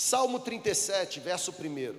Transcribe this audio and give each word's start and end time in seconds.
Salmo 0.00 0.38
37, 0.38 1.18
verso 1.18 1.50
1. 1.50 1.92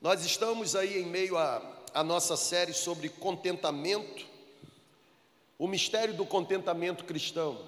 Nós 0.00 0.24
estamos 0.24 0.76
aí 0.76 1.02
em 1.02 1.06
meio 1.06 1.36
à, 1.36 2.04
nossa 2.04 2.36
série 2.36 2.72
sobre 2.72 3.08
contentamento, 3.08 4.24
o 5.58 5.66
mistério 5.66 6.14
do 6.14 6.24
contentamento 6.24 7.04
cristão. 7.04 7.60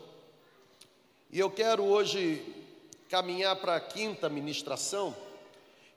E 1.32 1.40
eu 1.40 1.50
quero 1.50 1.82
hoje 1.82 2.40
caminhar 3.08 3.56
para 3.56 3.74
a 3.74 3.80
quinta 3.80 4.28
ministração, 4.28 5.12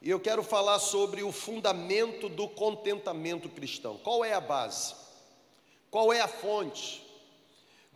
e 0.02 0.10
eu 0.10 0.20
quero 0.20 0.42
falar 0.42 0.80
sobre 0.80 1.22
o 1.22 1.32
fundamento 1.32 2.30
do 2.30 2.50
contentamento 2.50 3.48
cristão. 3.48 3.96
Qual 4.00 4.26
é 4.26 4.34
a 4.34 4.42
base? 4.42 4.96
Qual 5.92 6.12
é 6.12 6.20
a 6.20 6.28
fonte? 6.28 7.06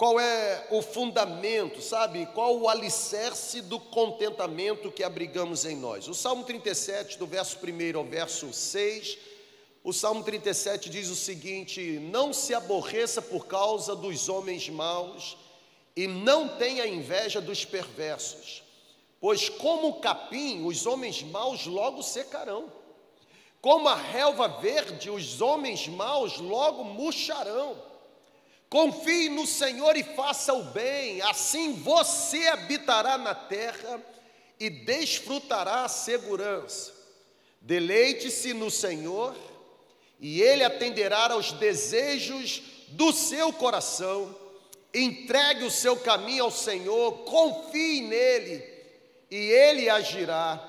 Qual 0.01 0.19
é 0.19 0.65
o 0.71 0.81
fundamento, 0.81 1.79
sabe? 1.79 2.25
Qual 2.33 2.57
o 2.57 2.67
alicerce 2.67 3.61
do 3.61 3.79
contentamento 3.79 4.91
que 4.91 5.03
abrigamos 5.03 5.63
em 5.63 5.75
nós? 5.75 6.07
O 6.07 6.15
Salmo 6.15 6.43
37, 6.43 7.19
do 7.19 7.27
verso 7.27 7.55
1 7.63 7.95
ao 7.99 8.03
verso 8.03 8.51
6, 8.51 9.15
o 9.83 9.93
Salmo 9.93 10.23
37 10.23 10.89
diz 10.89 11.07
o 11.07 11.15
seguinte: 11.15 11.99
Não 11.99 12.33
se 12.33 12.51
aborreça 12.55 13.21
por 13.21 13.45
causa 13.45 13.95
dos 13.95 14.27
homens 14.27 14.67
maus, 14.69 15.37
e 15.95 16.07
não 16.07 16.47
tenha 16.47 16.87
inveja 16.87 17.39
dos 17.39 17.63
perversos, 17.63 18.63
pois 19.19 19.49
como 19.49 19.99
capim, 19.99 20.65
os 20.65 20.87
homens 20.87 21.21
maus 21.21 21.67
logo 21.67 22.01
secarão. 22.01 22.73
Como 23.61 23.87
a 23.87 23.93
relva 23.93 24.47
verde, 24.47 25.11
os 25.11 25.41
homens 25.41 25.87
maus 25.87 26.39
logo 26.39 26.83
murcharão. 26.83 27.90
Confie 28.71 29.27
no 29.27 29.45
Senhor 29.45 29.97
e 29.97 30.03
faça 30.03 30.53
o 30.53 30.63
bem, 30.63 31.21
assim 31.23 31.73
você 31.73 32.47
habitará 32.47 33.17
na 33.17 33.35
terra 33.35 34.01
e 34.57 34.69
desfrutará 34.69 35.83
a 35.83 35.89
segurança. 35.89 36.93
Deleite-se 37.59 38.53
no 38.53 38.71
Senhor 38.71 39.35
e 40.21 40.41
Ele 40.41 40.63
atenderá 40.63 41.33
aos 41.33 41.51
desejos 41.51 42.61
do 42.87 43.11
seu 43.11 43.51
coração. 43.51 44.33
Entregue 44.93 45.65
o 45.65 45.69
seu 45.69 45.97
caminho 45.97 46.45
ao 46.45 46.51
Senhor, 46.51 47.25
confie 47.25 47.99
nele 47.99 48.63
e 49.29 49.35
Ele 49.35 49.89
agirá. 49.89 50.65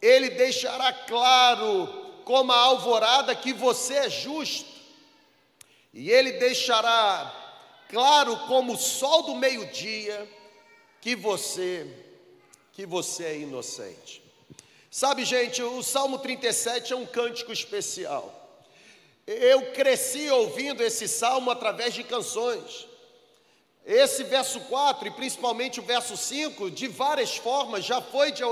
Ele 0.00 0.30
deixará 0.30 0.92
claro, 0.92 1.88
como 2.24 2.52
a 2.52 2.58
alvorada, 2.58 3.34
que 3.34 3.52
você 3.52 3.94
é 3.94 4.08
justo 4.08 4.73
e 5.94 6.10
ele 6.10 6.32
deixará 6.32 7.32
claro 7.88 8.36
como 8.48 8.72
o 8.72 8.76
sol 8.76 9.22
do 9.22 9.36
meio-dia 9.36 10.28
que 11.00 11.14
você 11.14 11.86
que 12.72 12.84
você 12.84 13.24
é 13.24 13.38
inocente. 13.38 14.20
Sabe, 14.90 15.24
gente, 15.24 15.62
o 15.62 15.80
Salmo 15.80 16.18
37 16.18 16.92
é 16.92 16.96
um 16.96 17.06
cântico 17.06 17.52
especial. 17.52 18.32
Eu 19.24 19.72
cresci 19.72 20.28
ouvindo 20.28 20.82
esse 20.82 21.06
salmo 21.06 21.52
através 21.52 21.94
de 21.94 22.02
canções. 22.02 22.86
Esse 23.86 24.24
verso 24.24 24.58
4 24.62 25.06
e 25.06 25.10
principalmente 25.12 25.78
o 25.78 25.84
verso 25.84 26.16
5, 26.16 26.70
de 26.70 26.88
várias 26.88 27.36
formas, 27.36 27.84
já 27.84 28.00
foi 28.00 28.32
de, 28.32 28.42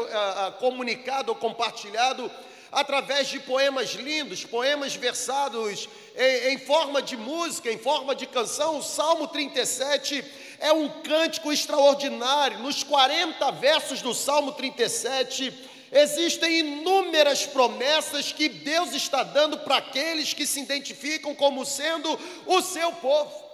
comunicado 0.60 1.32
ou 1.32 1.36
compartilhado 1.36 2.30
através 2.72 3.28
de 3.28 3.38
poemas 3.38 3.90
lindos, 3.90 4.44
poemas 4.44 4.96
versados 4.96 5.86
em, 6.16 6.54
em, 6.54 6.58
forma 6.58 7.02
de 7.02 7.18
música, 7.18 7.70
em 7.70 7.76
forma 7.76 8.14
de 8.14 8.26
canção. 8.26 8.78
O 8.78 8.82
Salmo 8.82 9.28
37 9.28 10.24
é 10.58 10.72
um 10.72 10.88
cântico 11.02 11.52
extraordinário. 11.52 12.60
Nos 12.60 12.82
40 12.82 13.50
versos 13.52 14.00
do 14.00 14.14
Salmo 14.14 14.52
37, 14.52 15.52
existem 15.92 16.60
inúmeras 16.60 17.44
promessas 17.44 18.32
que 18.32 18.48
Deus 18.48 18.94
está 18.94 19.22
dando 19.22 19.58
para 19.58 19.76
aqueles 19.76 20.32
que 20.32 20.46
se 20.46 20.60
identificam 20.60 21.34
como 21.34 21.66
sendo 21.66 22.18
o 22.46 22.62
seu 22.62 22.90
povo. 22.92 23.52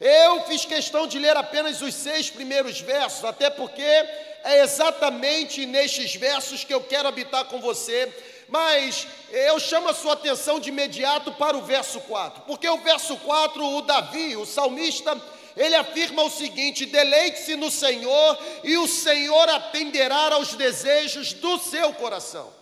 Eu 0.00 0.42
fiz 0.44 0.64
questão 0.64 1.06
de 1.06 1.18
ler 1.18 1.36
apenas 1.36 1.80
os 1.80 1.94
seis 1.94 2.30
primeiros 2.30 2.80
versos, 2.80 3.24
até 3.24 3.48
porque 3.48 3.82
é 3.82 4.62
exatamente 4.62 5.64
nestes 5.66 6.14
versos 6.14 6.64
que 6.64 6.72
eu 6.72 6.82
quero 6.82 7.08
habitar 7.08 7.46
com 7.46 7.60
você 7.60 8.12
mas 8.48 9.06
eu 9.30 9.58
chamo 9.58 9.88
a 9.88 9.94
sua 9.94 10.12
atenção 10.12 10.60
de 10.60 10.68
imediato 10.68 11.32
para 11.32 11.56
o 11.56 11.62
verso 11.62 12.00
4, 12.00 12.42
porque 12.42 12.68
o 12.68 12.78
verso 12.78 13.16
4, 13.16 13.64
o 13.64 13.82
Davi, 13.82 14.36
o 14.36 14.46
salmista, 14.46 15.20
ele 15.56 15.74
afirma 15.74 16.22
o 16.22 16.30
seguinte: 16.30 16.86
deleite-se 16.86 17.56
no 17.56 17.70
Senhor 17.70 18.38
e 18.62 18.76
o 18.76 18.86
Senhor 18.86 19.48
atenderá 19.48 20.34
aos 20.34 20.54
desejos 20.54 21.32
do 21.32 21.58
seu 21.58 21.92
coração. 21.94 22.52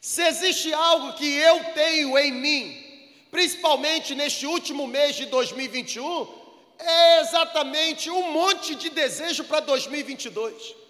Se 0.00 0.22
existe 0.22 0.72
algo 0.72 1.12
que 1.14 1.26
eu 1.26 1.62
tenho 1.74 2.18
em 2.18 2.32
mim, 2.32 2.82
principalmente 3.30 4.14
neste 4.14 4.46
último 4.46 4.86
mês 4.86 5.16
de 5.16 5.26
2021, 5.26 6.42
é 6.78 7.20
exatamente 7.20 8.10
um 8.10 8.32
monte 8.32 8.74
de 8.74 8.90
desejo 8.90 9.44
para 9.44 9.60
2022. 9.60 10.81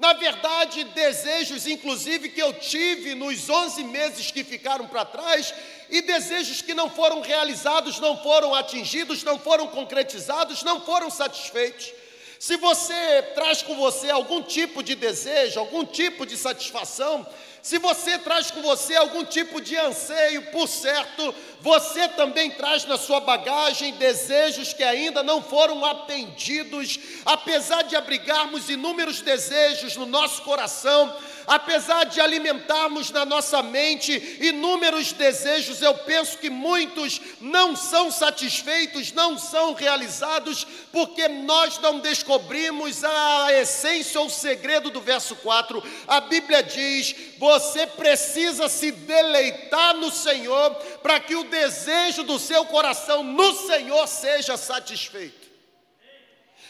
Na 0.00 0.14
verdade, 0.14 0.82
desejos, 0.84 1.66
inclusive, 1.66 2.30
que 2.30 2.40
eu 2.40 2.54
tive 2.54 3.14
nos 3.14 3.50
11 3.50 3.84
meses 3.84 4.30
que 4.30 4.42
ficaram 4.42 4.86
para 4.86 5.04
trás, 5.04 5.52
e 5.90 6.00
desejos 6.00 6.62
que 6.62 6.72
não 6.72 6.88
foram 6.88 7.20
realizados, 7.20 8.00
não 8.00 8.16
foram 8.22 8.54
atingidos, 8.54 9.22
não 9.22 9.38
foram 9.38 9.66
concretizados, 9.66 10.62
não 10.62 10.80
foram 10.80 11.10
satisfeitos. 11.10 11.92
Se 12.38 12.56
você 12.56 13.22
traz 13.34 13.60
com 13.60 13.76
você 13.76 14.08
algum 14.08 14.42
tipo 14.42 14.82
de 14.82 14.94
desejo, 14.94 15.60
algum 15.60 15.84
tipo 15.84 16.24
de 16.24 16.34
satisfação, 16.38 17.26
se 17.62 17.78
você 17.78 18.18
traz 18.18 18.50
com 18.50 18.62
você 18.62 18.96
algum 18.96 19.24
tipo 19.24 19.60
de 19.60 19.76
anseio, 19.76 20.50
por 20.50 20.66
certo, 20.66 21.34
você 21.60 22.08
também 22.08 22.50
traz 22.50 22.84
na 22.86 22.96
sua 22.96 23.20
bagagem 23.20 23.94
desejos 23.94 24.72
que 24.72 24.82
ainda 24.82 25.22
não 25.22 25.42
foram 25.42 25.84
atendidos, 25.84 26.98
apesar 27.24 27.82
de 27.82 27.96
abrigarmos 27.96 28.70
inúmeros 28.70 29.20
desejos 29.20 29.96
no 29.96 30.06
nosso 30.06 30.42
coração, 30.42 31.14
apesar 31.46 32.04
de 32.04 32.20
alimentarmos 32.20 33.10
na 33.10 33.24
nossa 33.24 33.62
mente 33.62 34.12
inúmeros 34.40 35.12
desejos, 35.12 35.82
eu 35.82 35.94
penso 35.94 36.38
que 36.38 36.50
muitos 36.50 37.20
não 37.40 37.74
são 37.74 38.10
satisfeitos, 38.10 39.12
não 39.12 39.38
são 39.38 39.74
realizados, 39.74 40.66
porque 40.92 41.28
nós 41.28 41.78
não 41.78 41.98
descobrimos 41.98 43.02
a 43.02 43.52
essência 43.54 44.20
ou 44.20 44.26
o 44.26 44.30
segredo 44.30 44.90
do 44.90 45.00
verso 45.00 45.34
4. 45.36 45.82
A 46.06 46.20
Bíblia 46.20 46.62
diz: 46.62 47.14
você 47.38 47.86
precisa 47.86 48.68
se 48.68 48.92
deleitar 48.92 49.94
no 49.96 50.10
Senhor 50.10 50.74
para 51.02 51.18
que 51.18 51.34
o 51.34 51.44
desejo 51.44 52.22
do 52.22 52.38
seu 52.38 52.64
coração 52.66 53.22
no 53.22 53.54
Senhor 53.54 54.06
seja 54.06 54.56
satisfeito. 54.56 55.48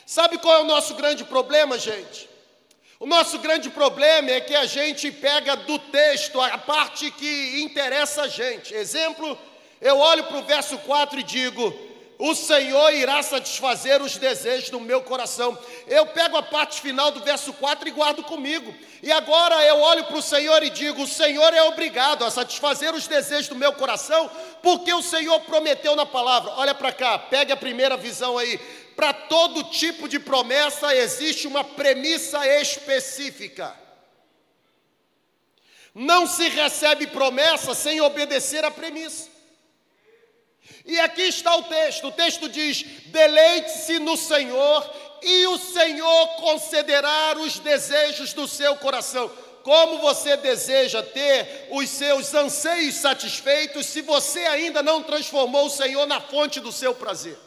Sabe 0.06 0.38
qual 0.38 0.58
é 0.58 0.62
o 0.62 0.66
nosso 0.66 0.94
grande 0.94 1.24
problema, 1.24 1.78
gente? 1.78 2.29
O 3.00 3.06
nosso 3.06 3.38
grande 3.38 3.70
problema 3.70 4.30
é 4.30 4.42
que 4.42 4.54
a 4.54 4.66
gente 4.66 5.10
pega 5.10 5.56
do 5.56 5.78
texto 5.78 6.38
a 6.38 6.58
parte 6.58 7.10
que 7.10 7.62
interessa 7.62 8.24
a 8.24 8.28
gente. 8.28 8.74
Exemplo, 8.74 9.38
eu 9.80 9.96
olho 9.96 10.24
para 10.24 10.36
o 10.36 10.42
verso 10.42 10.76
4 10.76 11.18
e 11.18 11.22
digo: 11.22 11.74
O 12.18 12.34
Senhor 12.34 12.92
irá 12.92 13.22
satisfazer 13.22 14.02
os 14.02 14.18
desejos 14.18 14.68
do 14.68 14.78
meu 14.78 15.00
coração. 15.00 15.58
Eu 15.86 16.08
pego 16.08 16.36
a 16.36 16.42
parte 16.42 16.82
final 16.82 17.10
do 17.10 17.20
verso 17.20 17.54
4 17.54 17.88
e 17.88 17.90
guardo 17.90 18.22
comigo. 18.22 18.74
E 19.02 19.10
agora 19.10 19.64
eu 19.64 19.80
olho 19.80 20.04
para 20.04 20.18
o 20.18 20.22
Senhor 20.22 20.62
e 20.62 20.68
digo: 20.68 21.02
O 21.02 21.08
Senhor 21.08 21.54
é 21.54 21.62
obrigado 21.62 22.22
a 22.22 22.30
satisfazer 22.30 22.94
os 22.94 23.06
desejos 23.06 23.48
do 23.48 23.56
meu 23.56 23.72
coração, 23.72 24.30
porque 24.62 24.92
o 24.92 25.00
Senhor 25.00 25.40
prometeu 25.40 25.96
na 25.96 26.04
palavra. 26.04 26.52
Olha 26.58 26.74
para 26.74 26.92
cá, 26.92 27.18
pegue 27.18 27.50
a 27.50 27.56
primeira 27.56 27.96
visão 27.96 28.36
aí. 28.36 28.60
Para 29.00 29.14
todo 29.14 29.64
tipo 29.64 30.06
de 30.06 30.18
promessa 30.18 30.94
existe 30.94 31.46
uma 31.46 31.64
premissa 31.64 32.46
específica. 32.60 33.74
Não 35.94 36.26
se 36.26 36.46
recebe 36.50 37.06
promessa 37.06 37.74
sem 37.74 38.02
obedecer 38.02 38.62
à 38.62 38.70
premissa. 38.70 39.30
E 40.84 41.00
aqui 41.00 41.22
está 41.22 41.56
o 41.56 41.62
texto: 41.62 42.08
o 42.08 42.12
texto 42.12 42.46
diz: 42.46 42.84
deleite-se 43.06 43.98
no 44.00 44.18
Senhor, 44.18 44.94
e 45.22 45.46
o 45.46 45.56
Senhor 45.56 46.28
concederá 46.36 47.38
os 47.38 47.58
desejos 47.58 48.34
do 48.34 48.46
seu 48.46 48.76
coração. 48.76 49.30
Como 49.62 49.96
você 50.00 50.36
deseja 50.36 51.02
ter 51.02 51.68
os 51.70 51.88
seus 51.88 52.34
anseios 52.34 52.96
satisfeitos 52.96 53.86
se 53.86 54.02
você 54.02 54.40
ainda 54.40 54.82
não 54.82 55.02
transformou 55.02 55.64
o 55.64 55.70
Senhor 55.70 56.04
na 56.04 56.20
fonte 56.20 56.60
do 56.60 56.70
seu 56.70 56.94
prazer? 56.94 57.38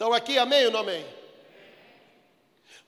Então 0.00 0.14
aqui, 0.14 0.38
amém 0.38 0.64
ou 0.64 0.72
não 0.72 0.80
amém? 0.80 1.06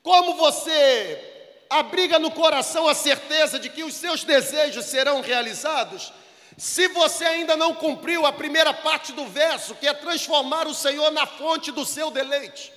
Como 0.03 0.33
você 0.33 1.67
abriga 1.69 2.19
no 2.19 2.31
coração 2.31 2.89
a 2.89 2.95
certeza 2.95 3.59
de 3.59 3.69
que 3.69 3.85
os 3.85 3.93
seus 3.93 4.25
desejos 4.25 4.87
serão 4.87 5.21
realizados, 5.21 6.11
Se 6.57 6.89
você 6.89 7.25
ainda 7.25 7.55
não 7.55 7.75
cumpriu 7.75 8.25
a 8.25 8.33
primeira 8.33 8.73
parte 8.73 9.13
do 9.13 9.27
verso, 9.27 9.75
que 9.75 9.87
é 9.87 9.93
transformar 9.93 10.67
o 10.67 10.75
Senhor 10.75 11.11
na 11.11 11.27
fonte 11.27 11.71
do 11.71 11.85
seu 11.85 12.11
deleite, 12.11 12.73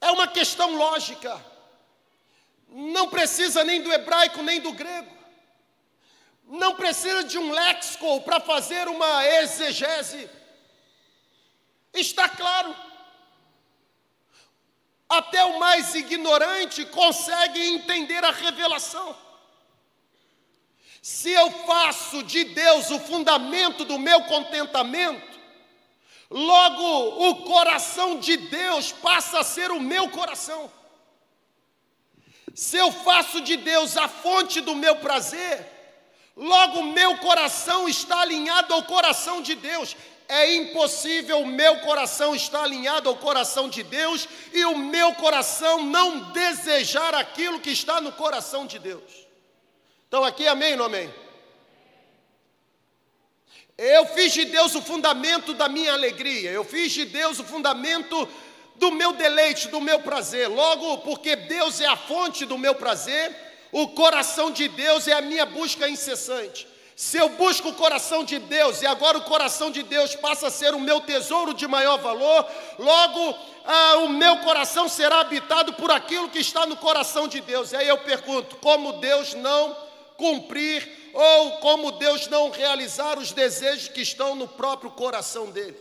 é 0.00 0.10
uma 0.10 0.26
questão 0.26 0.74
lógica, 0.74 1.40
não 2.68 3.08
precisa 3.08 3.62
nem 3.62 3.80
do 3.80 3.92
hebraico 3.92 4.42
nem 4.42 4.60
do 4.60 4.72
grego, 4.72 5.16
não 6.48 6.74
precisa 6.74 7.22
de 7.22 7.38
um 7.38 7.52
léxico 7.52 8.20
para 8.22 8.40
fazer 8.40 8.88
uma 8.88 9.26
exegese, 9.26 10.30
está 11.94 12.28
claro. 12.28 12.74
Até 15.08 15.44
o 15.44 15.58
mais 15.58 15.94
ignorante 15.94 16.84
consegue 16.86 17.60
entender 17.60 18.24
a 18.24 18.30
revelação. 18.30 19.16
Se 21.02 21.30
eu 21.30 21.50
faço 21.66 22.22
de 22.22 22.44
Deus 22.44 22.90
o 22.90 22.98
fundamento 22.98 23.84
do 23.84 23.98
meu 23.98 24.22
contentamento, 24.22 25.38
logo 26.30 27.28
o 27.28 27.44
coração 27.44 28.18
de 28.18 28.36
Deus 28.36 28.90
passa 28.90 29.40
a 29.40 29.44
ser 29.44 29.70
o 29.70 29.80
meu 29.80 30.08
coração. 30.08 30.72
Se 32.54 32.76
eu 32.76 32.90
faço 32.90 33.40
de 33.42 33.56
Deus 33.56 33.96
a 33.96 34.08
fonte 34.08 34.60
do 34.60 34.74
meu 34.74 34.96
prazer, 34.96 35.70
logo 36.36 36.84
meu 36.84 37.18
coração 37.18 37.88
está 37.88 38.20
alinhado 38.20 38.72
ao 38.72 38.84
coração 38.84 39.42
de 39.42 39.54
Deus. 39.54 39.94
É 40.28 40.54
impossível 40.54 41.40
o 41.40 41.46
meu 41.46 41.80
coração 41.80 42.34
estar 42.34 42.64
alinhado 42.64 43.08
ao 43.08 43.16
coração 43.16 43.68
de 43.68 43.82
Deus 43.82 44.26
e 44.52 44.64
o 44.64 44.76
meu 44.76 45.14
coração 45.14 45.82
não 45.82 46.32
desejar 46.32 47.14
aquilo 47.14 47.60
que 47.60 47.70
está 47.70 48.00
no 48.00 48.12
coração 48.12 48.66
de 48.66 48.78
Deus. 48.78 49.26
Então 50.08 50.24
aqui, 50.24 50.46
amém 50.46 50.72
ou 50.72 50.78
não 50.78 50.84
amém? 50.86 51.12
Eu 53.76 54.06
fiz 54.06 54.32
de 54.32 54.44
Deus 54.44 54.74
o 54.74 54.80
fundamento 54.80 55.52
da 55.52 55.68
minha 55.68 55.92
alegria, 55.92 56.50
eu 56.50 56.64
fiz 56.64 56.92
de 56.92 57.04
Deus 57.04 57.40
o 57.40 57.44
fundamento 57.44 58.28
do 58.76 58.92
meu 58.92 59.12
deleite, 59.12 59.68
do 59.68 59.80
meu 59.80 60.00
prazer. 60.00 60.48
Logo, 60.48 60.98
porque 60.98 61.36
Deus 61.36 61.80
é 61.80 61.86
a 61.86 61.96
fonte 61.96 62.46
do 62.46 62.56
meu 62.56 62.74
prazer, 62.74 63.34
o 63.72 63.88
coração 63.88 64.50
de 64.50 64.68
Deus 64.68 65.08
é 65.08 65.12
a 65.12 65.20
minha 65.20 65.44
busca 65.44 65.88
incessante. 65.88 66.66
Se 66.96 67.16
eu 67.16 67.28
busco 67.30 67.70
o 67.70 67.74
coração 67.74 68.24
de 68.24 68.38
Deus 68.38 68.80
e 68.80 68.86
agora 68.86 69.18
o 69.18 69.24
coração 69.24 69.70
de 69.70 69.82
Deus 69.82 70.14
passa 70.14 70.46
a 70.46 70.50
ser 70.50 70.74
o 70.74 70.80
meu 70.80 71.00
tesouro 71.00 71.52
de 71.52 71.66
maior 71.66 71.98
valor, 71.98 72.46
logo 72.78 73.36
ah, 73.64 73.96
o 73.98 74.08
meu 74.08 74.38
coração 74.38 74.88
será 74.88 75.20
habitado 75.20 75.72
por 75.72 75.90
aquilo 75.90 76.28
que 76.28 76.38
está 76.38 76.64
no 76.66 76.76
coração 76.76 77.26
de 77.26 77.40
Deus. 77.40 77.72
E 77.72 77.76
aí 77.76 77.88
eu 77.88 77.98
pergunto: 77.98 78.56
como 78.56 78.92
Deus 78.94 79.34
não 79.34 79.76
cumprir 80.16 81.10
ou 81.12 81.58
como 81.58 81.92
Deus 81.92 82.28
não 82.28 82.50
realizar 82.50 83.18
os 83.18 83.32
desejos 83.32 83.88
que 83.88 84.00
estão 84.00 84.36
no 84.36 84.46
próprio 84.46 84.90
coração 84.92 85.50
dele. 85.50 85.76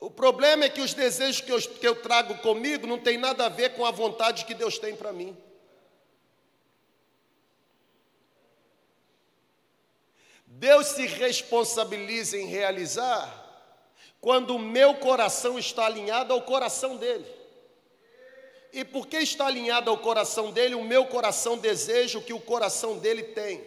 O 0.00 0.10
problema 0.10 0.64
é 0.64 0.68
que 0.68 0.80
os 0.80 0.94
desejos 0.94 1.40
que 1.40 1.52
eu, 1.52 1.60
que 1.60 1.86
eu 1.86 1.96
trago 1.96 2.38
comigo 2.38 2.86
não 2.86 2.98
tem 2.98 3.18
nada 3.18 3.46
a 3.46 3.48
ver 3.48 3.74
com 3.74 3.84
a 3.84 3.90
vontade 3.90 4.44
que 4.44 4.54
Deus 4.54 4.78
tem 4.78 4.96
para 4.96 5.12
mim. 5.12 5.36
Deus 10.60 10.88
se 10.88 11.06
responsabiliza 11.06 12.36
em 12.36 12.44
realizar 12.44 13.34
quando 14.20 14.56
o 14.56 14.58
meu 14.58 14.94
coração 14.96 15.58
está 15.58 15.86
alinhado 15.86 16.34
ao 16.34 16.42
coração 16.42 16.98
dele. 16.98 17.24
E 18.70 18.84
porque 18.84 19.16
está 19.16 19.46
alinhado 19.46 19.88
ao 19.88 19.96
coração 19.96 20.52
dele, 20.52 20.74
o 20.74 20.84
meu 20.84 21.06
coração 21.06 21.56
deseja 21.56 22.18
o 22.18 22.22
que 22.22 22.34
o 22.34 22.38
coração 22.38 22.98
dele 22.98 23.22
tem. 23.22 23.64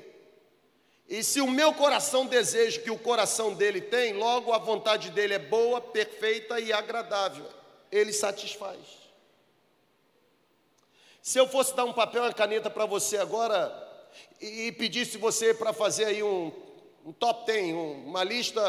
E 1.09 1.23
se 1.23 1.41
o 1.41 1.49
meu 1.49 1.73
coração 1.73 2.27
deseja 2.27 2.79
o 2.79 2.83
que 2.83 2.91
o 2.91 2.99
coração 2.99 3.55
dele 3.55 3.81
tem, 3.81 4.13
logo 4.13 4.53
a 4.53 4.59
vontade 4.59 5.09
dele 5.09 5.33
é 5.33 5.39
boa, 5.39 5.81
perfeita 5.81 6.59
e 6.59 6.71
agradável. 6.71 7.49
Ele 7.91 8.13
satisfaz. 8.13 8.77
Se 11.23 11.39
eu 11.39 11.47
fosse 11.47 11.75
dar 11.75 11.85
um 11.85 11.93
papel 11.93 12.21
e 12.21 12.27
uma 12.27 12.33
caneta 12.33 12.69
para 12.69 12.85
você 12.85 13.17
agora 13.17 13.73
e, 14.39 14.71
pedisse 14.73 15.17
você 15.17 15.55
para 15.55 15.73
fazer 15.73 16.05
aí 16.05 16.21
um, 16.21 16.51
um 17.05 17.11
top 17.11 17.45
10, 17.45 17.73
um, 17.73 18.05
uma 18.05 18.23
lista 18.23 18.61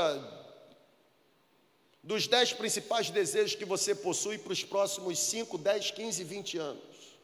dos 2.02 2.26
dez 2.26 2.52
principais 2.52 3.08
desejos 3.08 3.54
que 3.54 3.64
você 3.64 3.94
possui 3.94 4.36
para 4.38 4.52
os 4.52 4.64
próximos 4.64 5.18
5, 5.18 5.56
10, 5.56 5.90
15, 5.92 6.24
20 6.24 6.58
anos. 6.58 7.18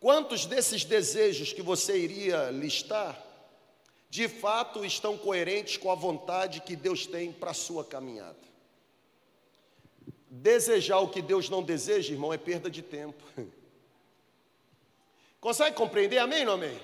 Quantos 0.00 0.46
desses 0.46 0.84
desejos 0.84 1.52
que 1.52 1.62
você 1.62 1.96
iria 1.96 2.50
listar, 2.50 3.22
de 4.10 4.28
fato 4.28 4.84
estão 4.84 5.16
coerentes 5.16 5.76
com 5.76 5.92
a 5.92 5.94
vontade 5.94 6.60
que 6.60 6.74
Deus 6.74 7.06
tem 7.06 7.30
para 7.30 7.52
a 7.52 7.54
sua 7.54 7.84
caminhada? 7.84 8.36
Desejar 10.28 10.98
o 10.98 11.08
que 11.08 11.22
Deus 11.22 11.48
não 11.48 11.62
deseja, 11.62 12.12
irmão, 12.12 12.32
é 12.32 12.38
perda 12.38 12.70
de 12.70 12.82
tempo. 12.82 13.22
Consegue 15.40 15.76
compreender? 15.76 16.18
Amém 16.18 16.40
ou 16.40 16.46
não 16.46 16.52
amém? 16.54 16.80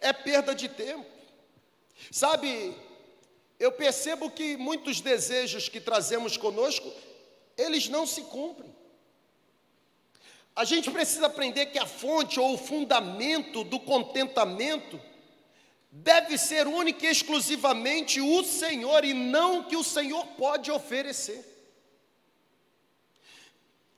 É 0.00 0.12
perda 0.12 0.54
de 0.54 0.68
tempo. 0.68 1.19
Sabe, 2.10 2.74
eu 3.58 3.72
percebo 3.72 4.30
que 4.30 4.56
muitos 4.56 5.00
desejos 5.00 5.68
que 5.68 5.80
trazemos 5.80 6.36
conosco, 6.36 6.90
eles 7.56 7.88
não 7.88 8.06
se 8.06 8.22
cumprem. 8.22 8.74
A 10.54 10.64
gente 10.64 10.90
precisa 10.90 11.26
aprender 11.26 11.66
que 11.66 11.78
a 11.78 11.86
fonte 11.86 12.40
ou 12.40 12.54
o 12.54 12.58
fundamento 12.58 13.64
do 13.64 13.78
contentamento 13.80 15.00
deve 15.90 16.38
ser 16.38 16.66
única 16.66 17.06
e 17.06 17.10
exclusivamente 17.10 18.20
o 18.20 18.44
Senhor 18.44 19.04
e 19.04 19.12
não 19.12 19.60
o 19.60 19.64
que 19.64 19.76
o 19.76 19.84
Senhor 19.84 20.24
pode 20.38 20.70
oferecer. 20.70 21.46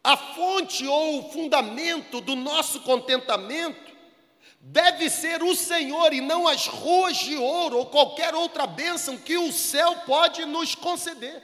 A 0.04 0.16
fonte 0.16 0.86
ou 0.86 1.20
o 1.20 1.32
fundamento 1.32 2.20
do 2.20 2.34
nosso 2.34 2.80
contentamento 2.80 3.91
deve 4.64 5.10
ser 5.10 5.42
o 5.42 5.56
Senhor 5.56 6.12
e 6.12 6.20
não 6.20 6.46
as 6.46 6.68
ruas 6.68 7.16
de 7.16 7.36
ouro 7.36 7.78
ou 7.78 7.86
qualquer 7.86 8.32
outra 8.32 8.64
bênção 8.64 9.18
que 9.18 9.36
o 9.36 9.50
céu 9.50 9.96
pode 10.06 10.44
nos 10.44 10.76
conceder. 10.76 11.42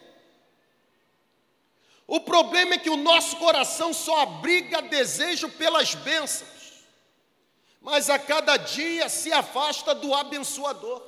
O 2.07 2.21
problema 2.21 2.75
é 2.75 2.79
que 2.79 2.89
o 2.89 2.97
nosso 2.97 3.37
coração 3.37 3.93
só 3.93 4.23
abriga 4.23 4.81
desejo 4.81 5.49
pelas 5.51 5.97
bênçãos, 5.97 6.85
mas 7.81 8.09
a 8.09 8.21
cada 8.21 8.57
dia 8.57 9.09
se 9.09 9.33
afasta 9.33 9.97
do 9.97 10.15
abençoador. 10.15 11.03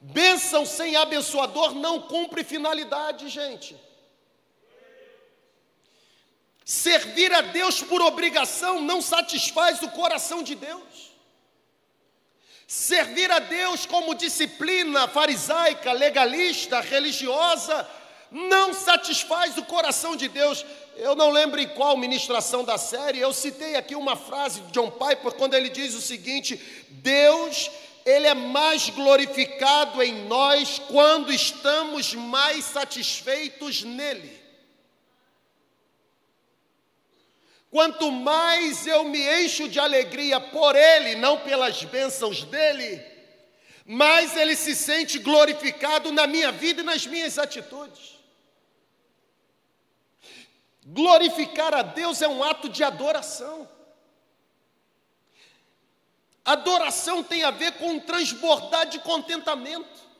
Bênção 0.00 0.64
sem 0.64 0.96
abençoador 0.96 1.74
não 1.74 2.00
cumpre 2.00 2.42
finalidade, 2.42 3.28
gente. 3.28 3.78
Servir 6.64 7.32
a 7.32 7.40
Deus 7.40 7.82
por 7.82 8.00
obrigação 8.00 8.80
não 8.80 9.02
satisfaz 9.02 9.82
o 9.82 9.88
coração 9.88 10.42
de 10.42 10.54
Deus. 10.54 11.12
Servir 12.66 13.30
a 13.30 13.38
Deus 13.38 13.84
como 13.84 14.14
disciplina 14.14 15.06
farisaica, 15.06 15.92
legalista, 15.92 16.80
religiosa, 16.80 17.86
não 18.30 18.72
satisfaz 18.72 19.58
o 19.58 19.64
coração 19.64 20.16
de 20.16 20.28
Deus. 20.28 20.64
Eu 20.96 21.14
não 21.14 21.30
lembro 21.30 21.60
em 21.60 21.68
qual 21.68 21.96
ministração 21.96 22.64
da 22.64 22.78
série, 22.78 23.18
eu 23.18 23.32
citei 23.32 23.76
aqui 23.76 23.94
uma 23.94 24.16
frase 24.16 24.60
de 24.62 24.72
John 24.72 24.90
Piper 24.90 25.32
quando 25.32 25.54
ele 25.54 25.68
diz 25.68 25.94
o 25.94 26.00
seguinte: 26.00 26.58
Deus, 26.88 27.70
ele 28.06 28.26
é 28.26 28.34
mais 28.34 28.88
glorificado 28.88 30.02
em 30.02 30.26
nós 30.26 30.78
quando 30.88 31.32
estamos 31.32 32.14
mais 32.14 32.64
satisfeitos 32.64 33.82
nele. 33.82 34.41
Quanto 37.72 38.12
mais 38.12 38.86
eu 38.86 39.02
me 39.04 39.18
encho 39.42 39.66
de 39.66 39.80
alegria 39.80 40.38
por 40.38 40.76
Ele, 40.76 41.14
não 41.14 41.38
pelas 41.38 41.82
bênçãos 41.82 42.44
dele, 42.44 43.02
mais 43.86 44.36
Ele 44.36 44.54
se 44.54 44.76
sente 44.76 45.18
glorificado 45.18 46.12
na 46.12 46.26
minha 46.26 46.52
vida 46.52 46.82
e 46.82 46.84
nas 46.84 47.06
minhas 47.06 47.38
atitudes. 47.38 48.18
Glorificar 50.84 51.72
a 51.72 51.80
Deus 51.80 52.20
é 52.20 52.28
um 52.28 52.44
ato 52.44 52.68
de 52.68 52.84
adoração. 52.84 53.66
Adoração 56.44 57.22
tem 57.22 57.42
a 57.42 57.50
ver 57.50 57.72
com 57.78 57.98
transbordar 57.98 58.84
de 58.84 58.98
contentamento. 58.98 60.11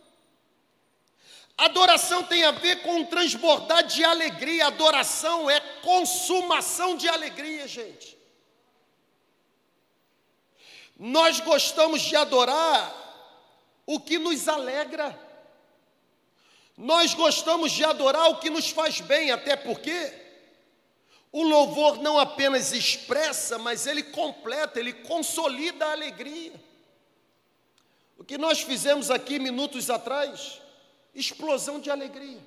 Adoração 1.64 2.24
tem 2.24 2.42
a 2.42 2.50
ver 2.50 2.82
com 2.82 3.04
transbordar 3.04 3.84
de 3.84 4.02
alegria. 4.02 4.66
Adoração 4.66 5.48
é 5.48 5.60
consumação 5.80 6.96
de 6.96 7.08
alegria, 7.08 7.68
gente. 7.68 8.18
Nós 10.98 11.38
gostamos 11.38 12.02
de 12.02 12.16
adorar 12.16 12.92
o 13.86 14.00
que 14.00 14.18
nos 14.18 14.48
alegra. 14.48 15.16
Nós 16.76 17.14
gostamos 17.14 17.70
de 17.70 17.84
adorar 17.84 18.28
o 18.30 18.38
que 18.38 18.50
nos 18.50 18.70
faz 18.70 19.00
bem, 19.00 19.30
até 19.30 19.54
porque 19.54 20.20
O 21.34 21.42
louvor 21.42 21.96
não 22.02 22.18
apenas 22.18 22.72
expressa, 22.72 23.56
mas 23.58 23.86
ele 23.86 24.02
completa, 24.02 24.78
ele 24.78 24.92
consolida 24.92 25.86
a 25.86 25.92
alegria. 25.92 26.52
O 28.18 28.22
que 28.22 28.36
nós 28.36 28.60
fizemos 28.60 29.10
aqui 29.10 29.38
minutos 29.38 29.88
atrás, 29.88 30.60
explosão 31.14 31.80
de 31.80 31.90
alegria, 31.90 32.40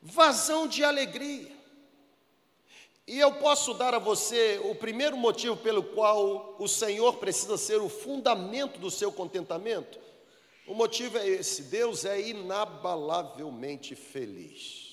vazão 0.00 0.66
de 0.66 0.84
alegria. 0.84 1.54
E 3.06 3.20
eu 3.20 3.34
posso 3.34 3.72
dar 3.74 3.94
a 3.94 4.00
você 4.00 4.60
o 4.64 4.74
primeiro 4.74 5.16
motivo 5.16 5.56
pelo 5.56 5.82
qual 5.82 6.56
o 6.58 6.66
Senhor 6.66 7.18
precisa 7.18 7.56
ser 7.56 7.80
o 7.80 7.88
fundamento 7.88 8.80
do 8.80 8.90
seu 8.90 9.12
contentamento. 9.12 10.00
O 10.66 10.74
motivo 10.74 11.16
é 11.16 11.28
esse: 11.28 11.62
Deus 11.62 12.04
é 12.04 12.20
inabalavelmente 12.20 13.94
feliz. 13.94 14.86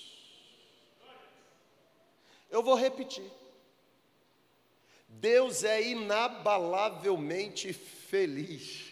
Eu 2.51 2.61
vou 2.61 2.75
repetir. 2.75 3.25
Deus 5.07 5.63
é 5.63 5.81
inabalavelmente 5.81 7.73
feliz. 7.73 8.82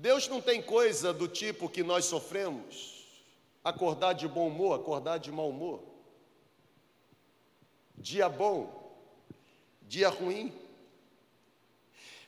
Deus 0.00 0.28
não 0.28 0.40
tem 0.40 0.62
coisa 0.62 1.12
do 1.12 1.26
tipo 1.26 1.68
que 1.68 1.82
nós 1.82 2.04
sofremos, 2.04 3.04
acordar 3.64 4.12
de 4.12 4.28
bom 4.28 4.46
humor, 4.46 4.78
acordar 4.78 5.18
de 5.18 5.32
mau 5.32 5.48
humor. 5.48 5.82
Dia 7.96 8.28
bom, 8.28 8.96
dia 9.82 10.08
ruim. 10.08 10.56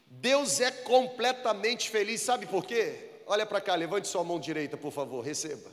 Deus 0.05 0.61
é 0.61 0.73
completamente 0.73 1.89
feliz, 1.89 2.21
sabe 2.23 2.45
por 2.45 2.67
quê? 2.67 3.09
Olha 3.25 3.47
para 3.47 3.61
cá, 3.61 3.77
levante 3.77 4.09
sua 4.09 4.25
mão 4.25 4.41
direita, 4.41 4.77
por 4.77 4.91
favor, 4.91 5.25
receba. 5.25 5.71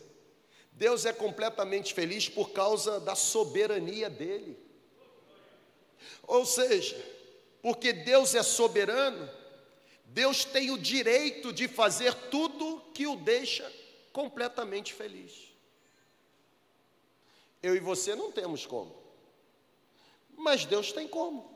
Deus 0.74 1.04
é 1.04 1.12
completamente 1.12 1.96
feliz 1.96 2.30
por 2.30 2.52
causa 2.52 3.00
da 3.00 3.16
soberania 3.16 4.08
dele. 4.08 4.56
Ou 6.28 6.46
seja, 6.46 6.96
porque 7.60 7.92
Deus 7.92 8.36
é 8.36 8.44
soberano, 8.44 9.28
Deus 10.08 10.46
tem 10.46 10.72
o 10.72 10.78
direito 10.78 11.52
de 11.52 11.68
fazer 11.68 12.14
tudo 12.14 12.82
que 12.94 13.06
o 13.06 13.16
deixa 13.16 13.72
completamente 14.14 14.94
feliz. 14.94 15.32
Eu 17.62 17.76
e 17.76 17.80
você 17.80 18.16
não 18.16 18.32
temos 18.32 18.66
como, 18.66 18.96
mas 20.36 20.66
Deus 20.66 20.92
tem 20.92 21.08
como. 21.08 21.56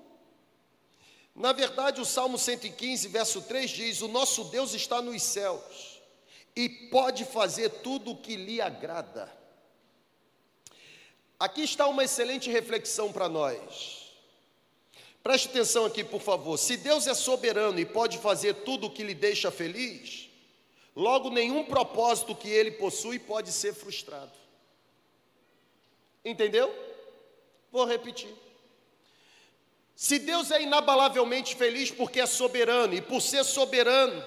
Na 1.34 1.53
verdade, 1.53 2.01
o 2.01 2.05
Salmo 2.05 2.38
115, 2.38 3.08
verso 3.08 3.41
3 3.43 3.70
diz: 3.70 4.01
O 4.01 4.08
nosso 4.08 4.43
Deus 4.46 4.74
está 4.74 5.01
nos 5.01 5.24
céus 5.24 6.01
e 6.55 6.67
pode 6.67 7.24
fazer 7.24 7.70
tudo 7.81 8.12
o 8.12 8.17
que 8.17 8.36
lhe 8.36 8.60
agrada. 8.60 9.31
Aqui 11.39 11.63
está 11.63 11.88
uma 11.88 12.03
excelente 12.03 12.50
reflexão 12.51 13.12
para 13.12 13.29
nós. 13.29 14.00
Preste 15.24 15.50
atenção 15.50 15.86
aqui, 15.86 16.04
por 16.04 16.22
favor. 16.22 16.58
Se 16.58 16.78
Deus 16.78 17.06
é 17.08 17.13
soberano 17.13 17.80
e 17.80 17.86
pode 17.86 18.18
fazer 18.18 18.54
tudo 18.63 18.88
o 18.88 18.90
que 18.90 19.04
lhe 19.04 19.13
deixa 19.13 19.51
feliz, 19.51 20.30
logo 20.96 21.30
nenhum 21.30 21.63
propósito 21.63 22.36
que 22.36 22.50
ele 22.50 22.72
possui 22.72 23.20
pode 23.20 23.51
ser 23.51 23.74
frustrado. 23.74 24.32
Entendeu? 26.25 26.74
Vou 27.72 27.86
repetir. 27.86 28.34
Se 29.96 30.18
Deus 30.18 30.50
é 30.50 30.63
inabalavelmente 30.63 31.56
feliz 31.56 31.92
porque 31.92 32.20
é 32.20 32.25
soberano, 32.25 32.94
e 32.96 33.01
por 33.01 33.22
ser 33.22 33.44
soberano, 33.44 34.24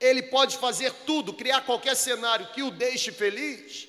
ele 0.00 0.22
pode 0.22 0.56
fazer 0.56 0.92
tudo, 1.04 1.34
criar 1.34 1.66
qualquer 1.66 1.94
cenário 1.94 2.48
que 2.52 2.62
o 2.62 2.70
deixe 2.70 3.12
feliz. 3.12 3.88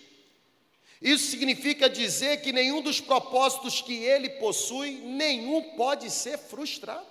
Isso 1.01 1.29
significa 1.29 1.89
dizer 1.89 2.41
que 2.41 2.51
nenhum 2.51 2.81
dos 2.81 2.99
propósitos 2.99 3.81
que 3.81 3.93
ele 3.93 4.29
possui, 4.31 4.91
nenhum 4.91 5.75
pode 5.75 6.09
ser 6.09 6.37
frustrado. 6.37 7.05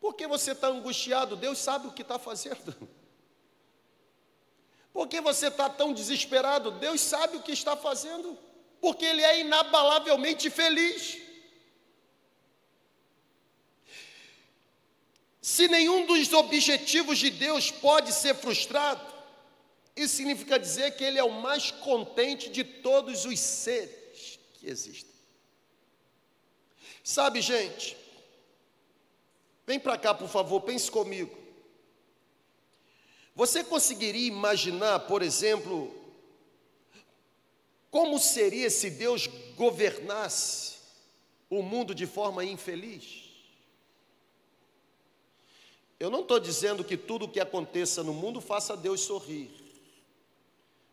Por 0.00 0.14
que 0.14 0.26
você 0.26 0.52
está 0.52 0.68
angustiado? 0.68 1.34
Deus 1.34 1.58
sabe 1.58 1.88
o 1.88 1.92
que 1.92 2.02
está 2.02 2.18
fazendo. 2.18 2.76
Por 4.92 5.08
que 5.08 5.20
você 5.20 5.48
está 5.48 5.68
tão 5.68 5.92
desesperado? 5.92 6.70
Deus 6.72 7.00
sabe 7.00 7.38
o 7.38 7.42
que 7.42 7.52
está 7.52 7.76
fazendo. 7.76 8.38
Porque 8.80 9.04
Ele 9.04 9.22
é 9.22 9.40
inabalavelmente 9.40 10.48
feliz. 10.50 11.18
Se 15.40 15.68
nenhum 15.68 16.06
dos 16.06 16.32
objetivos 16.32 17.18
de 17.18 17.30
Deus 17.30 17.70
pode 17.70 18.12
ser 18.12 18.34
frustrado, 18.34 19.13
isso 19.96 20.16
significa 20.16 20.58
dizer 20.58 20.96
que 20.96 21.04
Ele 21.04 21.18
é 21.18 21.24
o 21.24 21.30
mais 21.30 21.70
contente 21.70 22.50
de 22.50 22.64
todos 22.64 23.24
os 23.24 23.38
seres 23.38 24.38
que 24.54 24.66
existem. 24.66 25.14
Sabe, 27.02 27.40
gente, 27.40 27.96
vem 29.66 29.78
para 29.78 29.96
cá, 29.96 30.12
por 30.14 30.28
favor, 30.28 30.60
pense 30.62 30.90
comigo. 30.90 31.36
Você 33.36 33.62
conseguiria 33.62 34.28
imaginar, 34.28 35.00
por 35.00 35.22
exemplo, 35.22 35.92
como 37.90 38.18
seria 38.18 38.70
se 38.70 38.90
Deus 38.90 39.28
governasse 39.56 40.74
o 41.48 41.62
mundo 41.62 41.94
de 41.94 42.06
forma 42.06 42.44
infeliz? 42.44 43.24
Eu 46.00 46.10
não 46.10 46.20
estou 46.20 46.40
dizendo 46.40 46.84
que 46.84 46.96
tudo 46.96 47.26
o 47.26 47.28
que 47.28 47.38
aconteça 47.38 48.02
no 48.02 48.12
mundo 48.12 48.40
faça 48.40 48.76
Deus 48.76 49.00
sorrir. 49.00 49.63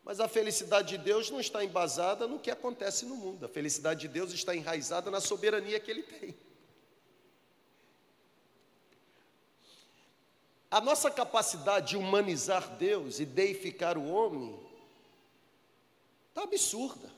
Mas 0.03 0.19
a 0.19 0.27
felicidade 0.27 0.97
de 0.97 1.03
Deus 1.03 1.29
não 1.29 1.39
está 1.39 1.63
embasada 1.63 2.27
no 2.27 2.39
que 2.39 2.49
acontece 2.49 3.05
no 3.05 3.15
mundo. 3.15 3.45
A 3.45 3.49
felicidade 3.49 4.01
de 4.01 4.07
Deus 4.07 4.33
está 4.33 4.55
enraizada 4.55 5.11
na 5.11 5.21
soberania 5.21 5.79
que 5.79 5.91
Ele 5.91 6.03
tem. 6.03 6.35
A 10.71 10.79
nossa 10.79 11.11
capacidade 11.11 11.89
de 11.89 11.97
humanizar 11.97 12.77
Deus 12.77 13.19
e 13.19 13.25
deificar 13.25 13.97
o 13.97 14.09
homem 14.09 14.57
está 16.29 16.43
absurda. 16.43 17.11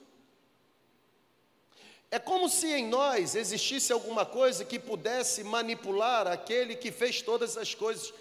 É 2.10 2.20
como 2.20 2.50
se 2.50 2.68
em 2.68 2.88
nós 2.88 3.36
existisse 3.36 3.94
alguma 3.94 4.26
coisa 4.26 4.66
que 4.66 4.78
pudesse 4.78 5.44
manipular 5.44 6.28
aquele 6.28 6.76
que 6.76 6.92
fez 6.92 7.22
todas 7.22 7.58
as 7.58 7.74
coisas. 7.74 8.14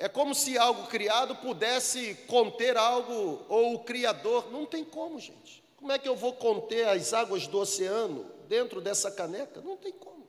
É 0.00 0.08
como 0.08 0.34
se 0.34 0.56
algo 0.56 0.86
criado 0.86 1.36
pudesse 1.36 2.14
conter 2.26 2.74
algo, 2.74 3.44
ou 3.50 3.74
o 3.74 3.80
Criador. 3.80 4.50
Não 4.50 4.64
tem 4.64 4.82
como, 4.82 5.20
gente. 5.20 5.62
Como 5.76 5.92
é 5.92 5.98
que 5.98 6.08
eu 6.08 6.16
vou 6.16 6.32
conter 6.32 6.88
as 6.88 7.12
águas 7.12 7.46
do 7.46 7.58
oceano 7.58 8.24
dentro 8.48 8.80
dessa 8.80 9.10
caneca? 9.10 9.60
Não 9.60 9.76
tem 9.76 9.92
como. 9.92 10.26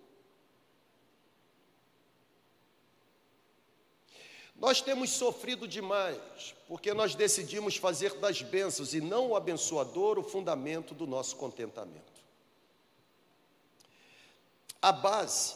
Nós 4.57 4.81
temos 4.81 5.11
sofrido 5.11 5.65
demais, 5.65 6.53
porque 6.67 6.93
nós 6.93 7.15
decidimos 7.15 7.77
fazer 7.77 8.13
das 8.15 8.41
bênçãos 8.41 8.93
e 8.93 8.99
não 8.99 9.29
o 9.29 9.35
abençoador 9.37 10.19
o 10.19 10.23
fundamento 10.23 10.93
do 10.93 11.07
nosso 11.07 11.37
contentamento. 11.37 12.21
A 14.81 14.91
base 14.91 15.55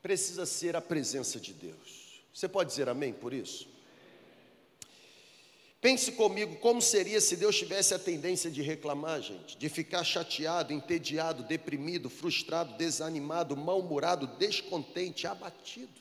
precisa 0.00 0.46
ser 0.46 0.76
a 0.76 0.80
presença 0.80 1.40
de 1.40 1.52
Deus. 1.52 1.97
Você 2.38 2.46
pode 2.48 2.70
dizer 2.70 2.88
amém 2.88 3.12
por 3.12 3.34
isso? 3.34 3.66
Pense 5.80 6.12
comigo 6.12 6.54
como 6.60 6.80
seria 6.80 7.20
se 7.20 7.36
Deus 7.36 7.58
tivesse 7.58 7.94
a 7.94 7.98
tendência 7.98 8.48
de 8.48 8.62
reclamar, 8.62 9.20
gente, 9.20 9.58
de 9.58 9.68
ficar 9.68 10.04
chateado, 10.04 10.72
entediado, 10.72 11.42
deprimido, 11.42 12.08
frustrado, 12.08 12.76
desanimado, 12.76 13.56
mal-humorado, 13.56 14.28
descontente, 14.38 15.26
abatido. 15.26 16.00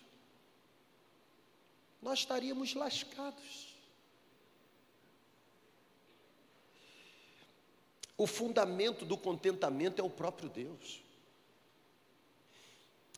Nós 2.04 2.20
estaríamos 2.20 2.76
lascados. 2.76 3.76
O 8.16 8.28
fundamento 8.28 9.06
do 9.06 9.18
contentamento 9.18 10.00
é 10.00 10.06
o 10.06 10.10
próprio 10.10 10.50
Deus. 10.50 11.02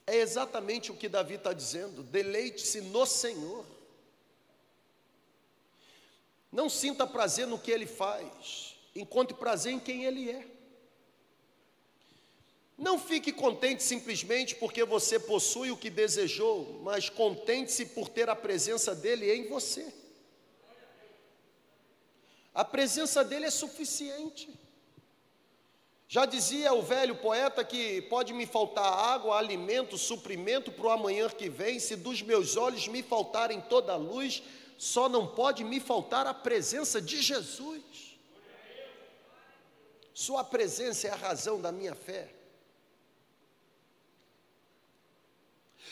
É 0.09 0.15
exatamente 0.15 0.91
o 0.91 0.95
que 0.95 1.07
Davi 1.07 1.35
está 1.35 1.53
dizendo: 1.53 2.01
deleite-se 2.01 2.81
no 2.81 3.05
Senhor. 3.05 3.63
Não 6.51 6.67
sinta 6.67 7.05
prazer 7.05 7.45
no 7.45 7.59
que 7.59 7.69
ele 7.69 7.85
faz, 7.85 8.75
encontre 8.95 9.37
prazer 9.37 9.71
em 9.71 9.79
quem 9.79 10.05
ele 10.05 10.31
é. 10.31 10.47
Não 12.75 12.97
fique 12.97 13.31
contente 13.31 13.83
simplesmente 13.83 14.55
porque 14.55 14.83
você 14.83 15.19
possui 15.19 15.69
o 15.69 15.77
que 15.77 15.91
desejou, 15.91 16.81
mas 16.81 17.07
contente-se 17.07 17.85
por 17.85 18.09
ter 18.09 18.29
a 18.29 18.35
presença 18.35 18.95
dele 18.95 19.31
em 19.31 19.47
você. 19.47 19.93
A 22.55 22.65
presença 22.65 23.23
dele 23.23 23.45
é 23.45 23.51
suficiente. 23.51 24.58
Já 26.11 26.25
dizia 26.25 26.73
o 26.73 26.81
velho 26.81 27.15
poeta 27.17 27.63
que 27.63 28.01
pode 28.01 28.33
me 28.33 28.47
faltar 28.47 28.91
água, 28.91 29.37
alimento, 29.37 29.95
suprimento 29.95 30.71
para 30.71 30.87
o 30.87 30.89
amanhã 30.89 31.29
que 31.29 31.47
vem, 31.47 31.79
se 31.79 31.95
dos 31.95 32.19
meus 32.23 32.57
olhos 32.57 32.87
me 32.87 33.03
faltarem 33.03 33.61
toda 33.61 33.93
a 33.93 33.95
luz, 33.95 34.41
só 34.75 35.07
não 35.07 35.27
pode 35.27 35.63
me 35.63 35.79
faltar 35.79 36.25
a 36.25 36.33
presença 36.33 36.99
de 36.99 37.21
Jesus. 37.21 37.83
Sua 40.11 40.43
presença 40.43 41.07
é 41.07 41.11
a 41.11 41.15
razão 41.15 41.61
da 41.61 41.71
minha 41.71 41.93
fé. 41.93 42.33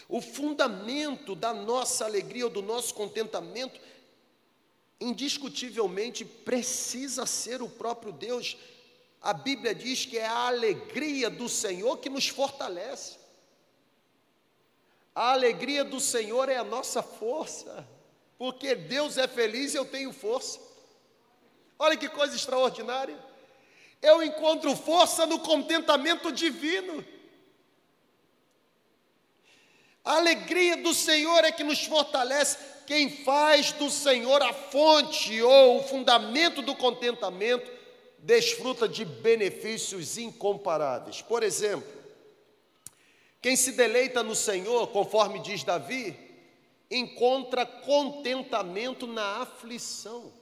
O 0.10 0.20
fundamento 0.20 1.36
da 1.36 1.54
nossa 1.54 2.06
alegria 2.06 2.46
ou 2.46 2.52
do 2.52 2.64
nosso 2.64 2.92
contentamento, 2.96 3.80
indiscutivelmente, 5.00 6.26
precisa 6.26 7.28
ser 7.28 7.62
o 7.62 7.70
próprio 7.70 8.12
Deus. 8.12 8.58
A 9.22 9.34
Bíblia 9.34 9.74
diz 9.74 10.06
que 10.06 10.18
é 10.18 10.26
a 10.26 10.48
alegria 10.48 11.30
do 11.30 11.50
Senhor 11.50 11.98
que 11.98 12.10
nos 12.10 12.28
fortalece. 12.28 13.18
A 15.14 15.32
alegria 15.32 15.84
do 15.84 16.00
Senhor 16.00 16.48
é 16.48 16.58
a 16.58 16.64
nossa 16.64 17.02
força, 17.02 17.88
porque 18.38 18.76
Deus 18.76 19.18
é 19.18 19.28
feliz 19.28 19.74
e 19.74 19.78
eu 19.78 19.86
tenho 19.86 20.14
força. 20.14 20.60
Olha 21.80 21.98
que 21.98 22.08
coisa 22.08 22.36
extraordinária. 22.36 23.18
Eu 24.02 24.22
encontro 24.22 24.76
força 24.76 25.26
no 25.26 25.40
contentamento 25.40 26.32
divino. 26.32 27.04
A 30.06 30.18
alegria 30.18 30.78
do 30.78 30.94
Senhor 30.94 31.44
é 31.44 31.52
que 31.52 31.64
nos 31.64 31.84
fortalece. 31.84 32.58
Quem 32.86 33.10
faz 33.24 33.74
do 33.74 33.90
Senhor 33.90 34.42
a 34.42 34.54
fonte 34.54 35.42
ou 35.42 35.80
o 35.80 35.84
fundamento 35.84 36.62
do 36.62 36.74
contentamento, 36.76 37.70
desfruta 38.20 38.88
de 38.88 39.06
benefícios 39.06 40.18
incomparáveis. 40.18 41.22
Por 41.22 41.44
exemplo, 41.44 41.92
quem 43.42 43.56
se 43.56 43.72
deleita 43.74 44.24
no 44.24 44.36
Senhor, 44.36 44.88
conforme 44.88 45.40
diz 45.40 45.64
Davi, 45.64 46.18
encontra 46.90 47.66
contentamento 47.66 49.06
na 49.08 49.42
aflição. 49.42 50.34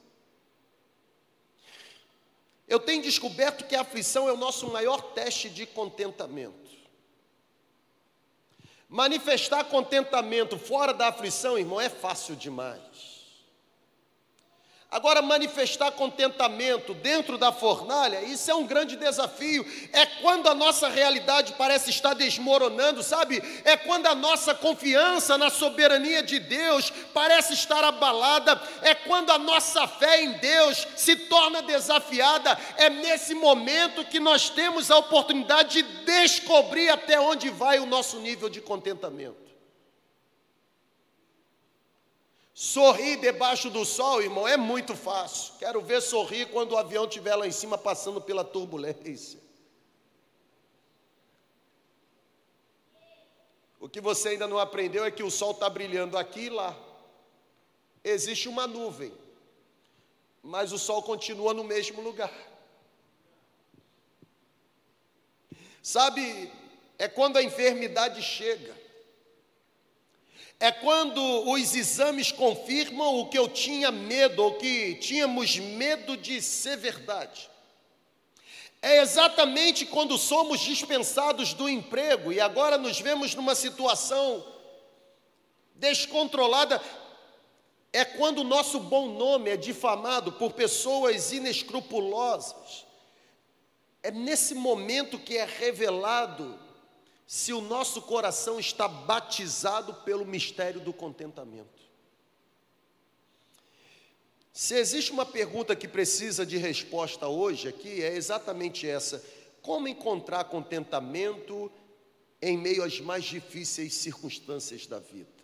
Eu 2.67 2.79
tenho 2.79 3.03
descoberto 3.03 3.65
que 3.67 3.75
a 3.75 3.81
aflição 3.81 4.27
é 4.27 4.33
o 4.33 4.37
nosso 4.37 4.67
maior 4.71 5.01
teste 5.13 5.49
de 5.49 5.65
contentamento. 5.65 6.65
Manifestar 8.89 9.65
contentamento 9.65 10.57
fora 10.57 10.93
da 10.93 11.09
aflição, 11.09 11.57
irmão, 11.57 11.79
é 11.79 11.89
fácil 11.89 12.35
demais. 12.35 13.14
Agora, 14.95 15.21
manifestar 15.21 15.91
contentamento 15.91 16.93
dentro 16.93 17.37
da 17.37 17.51
fornalha, 17.51 18.21
isso 18.21 18.49
é 18.49 18.55
um 18.55 18.65
grande 18.65 18.95
desafio. 18.95 19.65
É 19.91 20.05
quando 20.05 20.47
a 20.47 20.55
nossa 20.55 20.87
realidade 20.87 21.53
parece 21.57 21.89
estar 21.89 22.13
desmoronando, 22.13 23.03
sabe? 23.03 23.43
É 23.65 23.75
quando 23.75 24.07
a 24.07 24.15
nossa 24.15 24.55
confiança 24.55 25.37
na 25.37 25.49
soberania 25.49 26.23
de 26.23 26.39
Deus 26.39 26.93
parece 27.13 27.55
estar 27.55 27.83
abalada. 27.83 28.57
É 28.81 28.95
quando 28.95 29.31
a 29.31 29.37
nossa 29.37 29.85
fé 29.85 30.23
em 30.23 30.31
Deus 30.37 30.87
se 30.95 31.13
torna 31.17 31.61
desafiada. 31.61 32.57
É 32.77 32.89
nesse 32.89 33.35
momento 33.35 34.05
que 34.05 34.21
nós 34.21 34.49
temos 34.49 34.89
a 34.89 34.97
oportunidade 34.97 35.83
de 35.83 36.05
descobrir 36.05 36.87
até 36.87 37.19
onde 37.19 37.49
vai 37.49 37.79
o 37.79 37.85
nosso 37.85 38.17
nível 38.21 38.47
de 38.47 38.61
contentamento. 38.61 39.44
Sorrir 42.57 43.17
debaixo 43.17 43.69
do 43.69 43.83
sol, 43.83 44.21
irmão, 44.21 44.47
é 44.47 44.55
muito 44.55 44.95
fácil. 44.95 45.55
Quero 45.59 45.81
ver 45.81 46.01
sorrir 46.01 46.45
quando 46.53 46.71
o 46.71 46.77
avião 46.77 47.03
estiver 47.03 47.35
lá 47.35 47.45
em 47.45 47.51
cima 47.51 47.77
passando 47.77 48.21
pela 48.21 48.45
turbulência. 48.45 49.41
O 53.77 53.89
que 53.89 53.99
você 53.99 54.29
ainda 54.29 54.47
não 54.47 54.57
aprendeu 54.57 55.03
é 55.03 55.11
que 55.11 55.21
o 55.21 55.29
sol 55.29 55.51
está 55.51 55.69
brilhando 55.69 56.17
aqui 56.17 56.43
e 56.43 56.49
lá. 56.49 56.73
Existe 58.01 58.47
uma 58.47 58.65
nuvem, 58.65 59.13
mas 60.41 60.71
o 60.71 60.79
sol 60.79 61.03
continua 61.03 61.53
no 61.53 61.63
mesmo 61.65 62.01
lugar. 62.01 62.31
Sabe, 65.83 66.49
é 66.97 67.09
quando 67.09 67.35
a 67.35 67.43
enfermidade 67.43 68.23
chega 68.23 68.84
é 70.59 70.71
quando 70.71 71.19
os 71.49 71.75
exames 71.75 72.31
confirmam 72.31 73.19
o 73.19 73.27
que 73.27 73.37
eu 73.37 73.47
tinha 73.47 73.91
medo, 73.91 74.43
ou 74.43 74.53
que 74.55 74.95
tínhamos 74.95 75.57
medo 75.57 76.15
de 76.15 76.41
ser 76.41 76.77
verdade. 76.77 77.49
É 78.81 79.01
exatamente 79.01 79.85
quando 79.85 80.17
somos 80.17 80.59
dispensados 80.61 81.53
do 81.53 81.67
emprego 81.67 82.31
e 82.31 82.39
agora 82.39 82.77
nos 82.77 82.99
vemos 82.99 83.33
numa 83.35 83.55
situação 83.55 84.45
descontrolada. 85.73 86.81
É 87.91 88.05
quando 88.05 88.39
o 88.39 88.43
nosso 88.43 88.79
bom 88.79 89.07
nome 89.07 89.49
é 89.49 89.57
difamado 89.57 90.33
por 90.33 90.53
pessoas 90.53 91.31
inescrupulosas. 91.31 92.85
É 94.03 94.11
nesse 94.11 94.53
momento 94.53 95.17
que 95.17 95.35
é 95.35 95.45
revelado 95.45 96.59
se 97.25 97.51
o 97.53 97.61
nosso 97.61 98.01
coração 98.01 98.59
está 98.59 98.87
batizado 98.87 99.93
pelo 100.03 100.25
mistério 100.25 100.79
do 100.79 100.93
contentamento. 100.93 101.83
Se 104.53 104.75
existe 104.75 105.11
uma 105.11 105.25
pergunta 105.25 105.75
que 105.75 105.87
precisa 105.87 106.45
de 106.45 106.57
resposta 106.57 107.27
hoje 107.27 107.67
aqui, 107.67 108.01
é 108.01 108.15
exatamente 108.15 108.87
essa: 108.87 109.21
como 109.61 109.87
encontrar 109.87 110.45
contentamento 110.45 111.71
em 112.41 112.57
meio 112.57 112.83
às 112.83 113.01
mais 113.01 113.25
difíceis 113.25 113.95
circunstâncias 113.95 114.85
da 114.85 114.99
vida? 114.99 115.35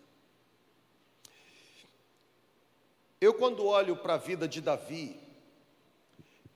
Eu, 3.20 3.34
quando 3.34 3.64
olho 3.66 3.96
para 3.96 4.14
a 4.14 4.18
vida 4.18 4.48
de 4.48 4.60
Davi, 4.60 5.16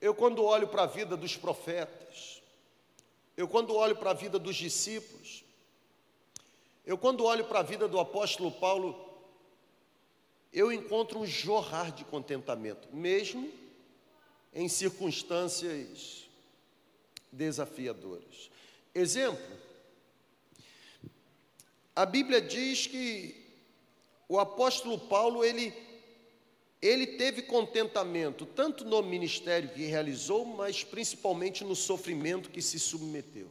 eu, 0.01 0.15
quando 0.15 0.43
olho 0.43 0.67
para 0.67 0.85
a 0.85 0.87
vida 0.87 1.17
dos 1.17 1.37
profetas, 1.37 2.36
eu, 3.37 3.47
quando 3.47 3.75
olho 3.75 3.97
para 3.97 4.11
a 4.11 4.15
vida 4.15 4.39
dos 4.39 4.57
discípulos, 4.57 5.45
eu, 6.85 6.97
quando 6.97 7.25
olho 7.25 7.45
para 7.45 7.61
a 7.61 7.63
vida 7.63 7.87
do 7.87 7.99
apóstolo 7.99 8.51
Paulo, 8.51 9.05
eu 10.53 10.73
encontro 10.73 11.19
um 11.19 11.27
jorrar 11.27 11.93
de 11.93 12.05
contentamento, 12.05 12.89
mesmo 12.95 13.53
em 14.55 14.69
circunstâncias 14.69 16.27
desafiadoras. 17.31 18.51
Exemplo, 18.95 19.45
a 21.95 22.07
Bíblia 22.07 22.41
diz 22.41 22.87
que 22.87 23.45
o 24.29 24.39
apóstolo 24.39 24.99
Paulo, 24.99 25.45
ele 25.45 25.73
ele 26.87 27.07
teve 27.07 27.43
contentamento 27.43 28.47
tanto 28.47 28.85
no 28.85 29.03
ministério 29.03 29.71
que 29.71 29.87
realizou, 29.87 30.45
mas 30.45 30.85
principalmente 30.85 31.65
no 31.65 31.75
sofrimento 31.75 32.51
que 32.51 32.63
se 32.63 32.79
submeteu. 32.79 33.51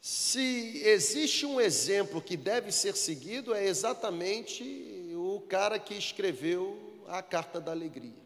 Se 0.00 0.82
existe 0.84 1.46
um 1.46 1.60
exemplo 1.60 2.20
que 2.20 2.36
deve 2.36 2.70
ser 2.72 2.96
seguido, 2.96 3.54
é 3.54 3.64
exatamente 3.66 4.62
o 5.14 5.40
cara 5.48 5.78
que 5.78 5.94
escreveu 5.94 7.02
a 7.08 7.22
carta 7.22 7.60
da 7.60 7.72
alegria. 7.72 8.23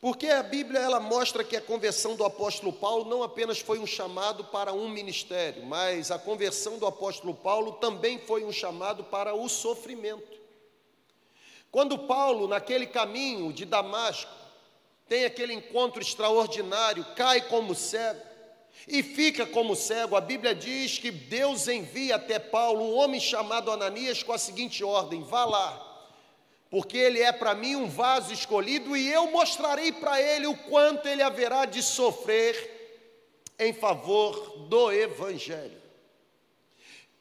Porque 0.00 0.28
a 0.28 0.42
Bíblia 0.42 0.80
ela 0.80 1.00
mostra 1.00 1.42
que 1.42 1.56
a 1.56 1.60
conversão 1.60 2.16
do 2.16 2.24
apóstolo 2.24 2.72
Paulo 2.72 3.08
não 3.08 3.22
apenas 3.22 3.60
foi 3.60 3.78
um 3.78 3.86
chamado 3.86 4.44
para 4.44 4.72
um 4.72 4.88
ministério, 4.88 5.64
mas 5.64 6.10
a 6.10 6.18
conversão 6.18 6.78
do 6.78 6.86
apóstolo 6.86 7.34
Paulo 7.34 7.72
também 7.72 8.18
foi 8.18 8.44
um 8.44 8.52
chamado 8.52 9.04
para 9.04 9.34
o 9.34 9.48
sofrimento. 9.48 10.36
Quando 11.70 11.98
Paulo, 11.98 12.46
naquele 12.46 12.86
caminho 12.86 13.52
de 13.52 13.64
Damasco, 13.64 14.30
tem 15.08 15.24
aquele 15.24 15.54
encontro 15.54 16.02
extraordinário, 16.02 17.04
cai 17.16 17.40
como 17.48 17.74
cego 17.74 18.20
e 18.86 19.02
fica 19.02 19.46
como 19.46 19.74
cego, 19.74 20.14
a 20.14 20.20
Bíblia 20.20 20.54
diz 20.54 20.98
que 20.98 21.10
Deus 21.10 21.68
envia 21.68 22.16
até 22.16 22.38
Paulo 22.38 22.84
um 22.84 22.96
homem 22.96 23.18
chamado 23.18 23.70
Ananias 23.70 24.22
com 24.22 24.32
a 24.32 24.38
seguinte 24.38 24.84
ordem: 24.84 25.22
vá 25.22 25.44
lá 25.44 25.85
porque 26.76 26.98
ele 26.98 27.22
é 27.22 27.32
para 27.32 27.54
mim 27.54 27.74
um 27.74 27.88
vaso 27.88 28.34
escolhido 28.34 28.94
e 28.94 29.10
eu 29.10 29.30
mostrarei 29.30 29.90
para 29.92 30.20
ele 30.20 30.46
o 30.46 30.54
quanto 30.54 31.08
ele 31.08 31.22
haverá 31.22 31.64
de 31.64 31.82
sofrer 31.82 33.08
em 33.58 33.72
favor 33.72 34.58
do 34.68 34.92
Evangelho. 34.92 35.80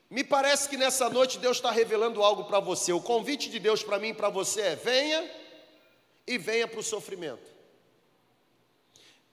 Me 0.10 0.26
parece 0.26 0.68
que 0.68 0.76
nessa 0.76 1.10
noite 1.10 1.40
Deus 1.40 1.56
está 1.56 1.72
revelando 1.72 2.22
algo 2.22 2.44
para 2.44 2.60
você. 2.60 2.92
O 2.92 3.00
convite 3.00 3.50
de 3.50 3.58
Deus 3.58 3.82
para 3.82 3.98
mim 3.98 4.10
e 4.10 4.14
para 4.14 4.28
você 4.28 4.60
é: 4.60 4.76
venha 4.76 5.32
e 6.28 6.38
venha 6.38 6.68
para 6.68 6.82
o 6.82 6.84
sofrimento. 6.84 7.50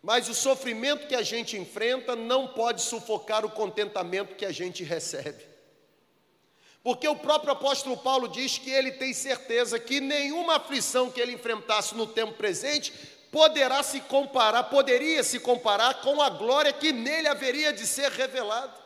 Mas 0.00 0.28
o 0.28 0.34
sofrimento 0.34 1.08
que 1.08 1.16
a 1.16 1.22
gente 1.22 1.56
enfrenta 1.56 2.14
não 2.14 2.46
pode 2.46 2.80
sufocar 2.80 3.44
o 3.44 3.50
contentamento 3.50 4.36
que 4.36 4.44
a 4.44 4.52
gente 4.52 4.84
recebe. 4.84 5.51
Porque 6.82 7.06
o 7.06 7.16
próprio 7.16 7.52
apóstolo 7.52 7.96
Paulo 7.96 8.28
diz 8.28 8.58
que 8.58 8.70
ele 8.70 8.92
tem 8.92 9.14
certeza 9.14 9.78
que 9.78 10.00
nenhuma 10.00 10.56
aflição 10.56 11.10
que 11.10 11.20
ele 11.20 11.32
enfrentasse 11.32 11.94
no 11.94 12.06
tempo 12.06 12.32
presente 12.32 12.92
poderá 13.30 13.82
se 13.82 14.00
comparar, 14.00 14.64
poderia 14.64 15.22
se 15.22 15.38
comparar 15.38 16.02
com 16.02 16.20
a 16.20 16.28
glória 16.28 16.72
que 16.72 16.92
nele 16.92 17.28
haveria 17.28 17.72
de 17.72 17.86
ser 17.86 18.10
revelada. 18.10 18.82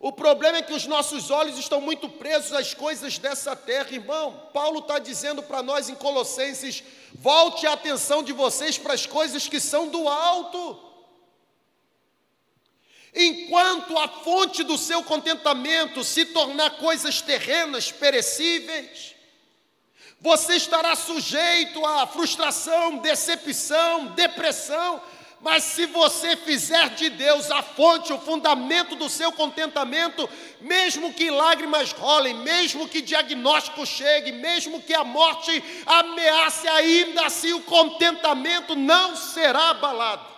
O 0.00 0.12
problema 0.12 0.58
é 0.58 0.62
que 0.62 0.72
os 0.72 0.86
nossos 0.86 1.28
olhos 1.28 1.58
estão 1.58 1.80
muito 1.80 2.08
presos 2.08 2.52
às 2.52 2.72
coisas 2.72 3.18
dessa 3.18 3.56
terra, 3.56 3.90
irmão. 3.90 4.48
Paulo 4.54 4.78
está 4.78 5.00
dizendo 5.00 5.42
para 5.42 5.60
nós 5.60 5.88
em 5.88 5.94
Colossenses: 5.96 6.84
volte 7.14 7.66
a 7.66 7.72
atenção 7.72 8.22
de 8.22 8.32
vocês 8.32 8.78
para 8.78 8.94
as 8.94 9.06
coisas 9.06 9.48
que 9.48 9.58
são 9.58 9.88
do 9.88 10.08
alto. 10.08 10.87
Enquanto 13.14 13.98
a 13.98 14.08
fonte 14.08 14.62
do 14.62 14.76
seu 14.76 15.02
contentamento 15.02 16.04
se 16.04 16.26
tornar 16.26 16.70
coisas 16.78 17.20
terrenas, 17.22 17.90
perecíveis, 17.90 19.14
você 20.20 20.56
estará 20.56 20.94
sujeito 20.96 21.84
a 21.86 22.06
frustração, 22.06 22.98
decepção, 22.98 24.06
depressão, 24.08 25.00
mas 25.40 25.62
se 25.62 25.86
você 25.86 26.36
fizer 26.36 26.90
de 26.90 27.08
Deus 27.10 27.50
a 27.50 27.62
fonte, 27.62 28.12
o 28.12 28.18
fundamento 28.18 28.96
do 28.96 29.08
seu 29.08 29.30
contentamento, 29.30 30.28
mesmo 30.60 31.14
que 31.14 31.30
lágrimas 31.30 31.92
rolem, 31.92 32.34
mesmo 32.34 32.88
que 32.88 33.00
diagnóstico 33.00 33.86
chegue, 33.86 34.32
mesmo 34.32 34.82
que 34.82 34.92
a 34.92 35.04
morte 35.04 35.62
ameace, 35.86 36.66
ainda 36.66 37.26
assim 37.26 37.52
o 37.52 37.62
contentamento 37.62 38.74
não 38.74 39.14
será 39.14 39.70
abalado. 39.70 40.37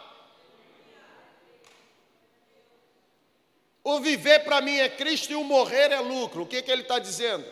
O 3.82 4.00
viver 4.00 4.40
para 4.40 4.60
mim 4.60 4.76
é 4.76 4.88
Cristo 4.88 5.32
e 5.32 5.36
o 5.36 5.44
morrer 5.44 5.90
é 5.90 6.00
lucro. 6.00 6.42
O 6.42 6.46
que, 6.46 6.62
que 6.62 6.70
ele 6.70 6.82
está 6.82 6.98
dizendo? 6.98 7.44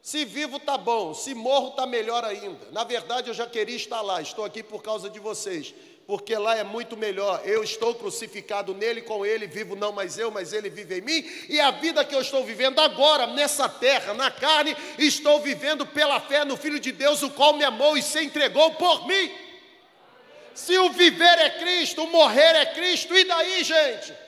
Se 0.00 0.24
vivo 0.24 0.58
está 0.58 0.76
bom, 0.76 1.14
se 1.14 1.34
morro 1.34 1.68
está 1.70 1.86
melhor 1.86 2.24
ainda. 2.24 2.70
Na 2.70 2.84
verdade, 2.84 3.28
eu 3.28 3.34
já 3.34 3.46
queria 3.46 3.76
estar 3.76 4.02
lá, 4.02 4.20
estou 4.20 4.44
aqui 4.44 4.62
por 4.62 4.82
causa 4.82 5.08
de 5.08 5.18
vocês 5.18 5.74
porque 6.06 6.36
lá 6.36 6.56
é 6.56 6.64
muito 6.64 6.96
melhor. 6.96 7.42
Eu 7.44 7.62
estou 7.62 7.94
crucificado 7.94 8.74
nele, 8.74 9.02
com 9.02 9.24
ele 9.24 9.46
vivo 9.46 9.74
não 9.74 9.92
mais 9.92 10.18
eu, 10.18 10.30
mas 10.30 10.52
ele 10.52 10.68
vive 10.68 10.98
em 10.98 11.00
mim, 11.00 11.30
e 11.48 11.60
a 11.60 11.70
vida 11.70 12.04
que 12.04 12.14
eu 12.14 12.20
estou 12.20 12.44
vivendo 12.44 12.78
agora 12.80 13.26
nessa 13.26 13.68
terra, 13.68 14.14
na 14.14 14.30
carne, 14.30 14.76
estou 14.98 15.40
vivendo 15.40 15.86
pela 15.86 16.20
fé 16.20 16.44
no 16.44 16.56
Filho 16.56 16.78
de 16.78 16.92
Deus, 16.92 17.22
o 17.22 17.30
qual 17.30 17.54
me 17.54 17.64
amou 17.64 17.96
e 17.96 18.02
se 18.02 18.22
entregou 18.22 18.72
por 18.72 19.06
mim. 19.06 19.30
Se 20.54 20.78
o 20.78 20.90
viver 20.90 21.38
é 21.38 21.50
Cristo, 21.50 22.04
o 22.04 22.10
morrer 22.10 22.54
é 22.56 22.66
Cristo, 22.66 23.16
e 23.16 23.24
daí, 23.24 23.64
gente? 23.64 24.23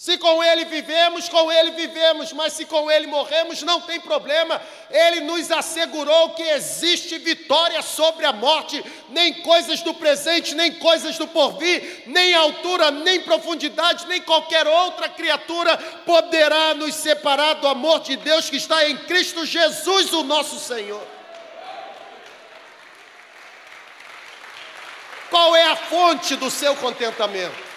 Se 0.00 0.16
com 0.16 0.42
Ele 0.42 0.64
vivemos, 0.64 1.28
com 1.28 1.52
Ele 1.52 1.72
vivemos, 1.72 2.32
mas 2.32 2.54
se 2.54 2.64
com 2.64 2.90
Ele 2.90 3.06
morremos, 3.06 3.60
não 3.60 3.82
tem 3.82 4.00
problema. 4.00 4.58
Ele 4.88 5.20
nos 5.20 5.50
assegurou 5.50 6.30
que 6.30 6.42
existe 6.42 7.18
vitória 7.18 7.82
sobre 7.82 8.24
a 8.24 8.32
morte, 8.32 8.82
nem 9.10 9.42
coisas 9.42 9.82
do 9.82 9.92
presente, 9.92 10.54
nem 10.54 10.72
coisas 10.72 11.18
do 11.18 11.28
porvir, 11.28 12.04
nem 12.06 12.32
altura, 12.32 12.90
nem 12.90 13.20
profundidade, 13.20 14.06
nem 14.06 14.22
qualquer 14.22 14.66
outra 14.66 15.06
criatura 15.06 15.76
poderá 16.06 16.72
nos 16.72 16.94
separar 16.94 17.56
do 17.56 17.68
amor 17.68 18.00
de 18.00 18.16
Deus 18.16 18.48
que 18.48 18.56
está 18.56 18.88
em 18.88 18.96
Cristo 18.96 19.44
Jesus, 19.44 20.14
o 20.14 20.22
nosso 20.22 20.58
Senhor. 20.58 21.06
Qual 25.28 25.54
é 25.54 25.66
a 25.66 25.76
fonte 25.76 26.36
do 26.36 26.50
seu 26.50 26.74
contentamento? 26.76 27.69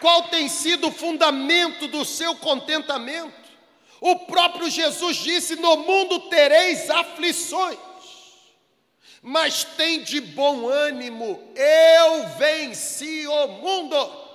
Qual 0.00 0.28
tem 0.28 0.48
sido 0.48 0.88
o 0.88 0.92
fundamento 0.92 1.88
do 1.88 2.04
seu 2.04 2.36
contentamento? 2.36 3.48
O 4.00 4.26
próprio 4.26 4.70
Jesus 4.70 5.16
disse: 5.16 5.56
No 5.56 5.76
mundo 5.78 6.28
tereis 6.28 6.88
aflições, 6.88 7.78
mas 9.20 9.64
tem 9.64 10.02
de 10.02 10.20
bom 10.20 10.68
ânimo, 10.68 11.52
eu 11.56 12.28
venci 12.38 13.26
o 13.26 13.48
mundo. 13.48 14.28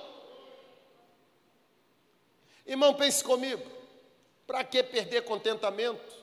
Irmão, 2.66 2.94
pense 2.94 3.22
comigo, 3.22 3.62
para 4.46 4.64
que 4.64 4.82
perder 4.82 5.22
contentamento? 5.24 6.14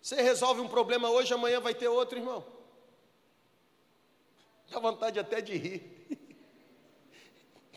Você 0.00 0.20
resolve 0.20 0.60
um 0.60 0.68
problema 0.68 1.08
hoje, 1.08 1.32
amanhã 1.32 1.60
vai 1.60 1.74
ter 1.74 1.88
outro, 1.88 2.18
irmão. 2.18 2.44
Dá 4.68 4.78
vontade 4.78 5.18
até 5.18 5.40
de 5.40 5.56
rir. 5.56 5.93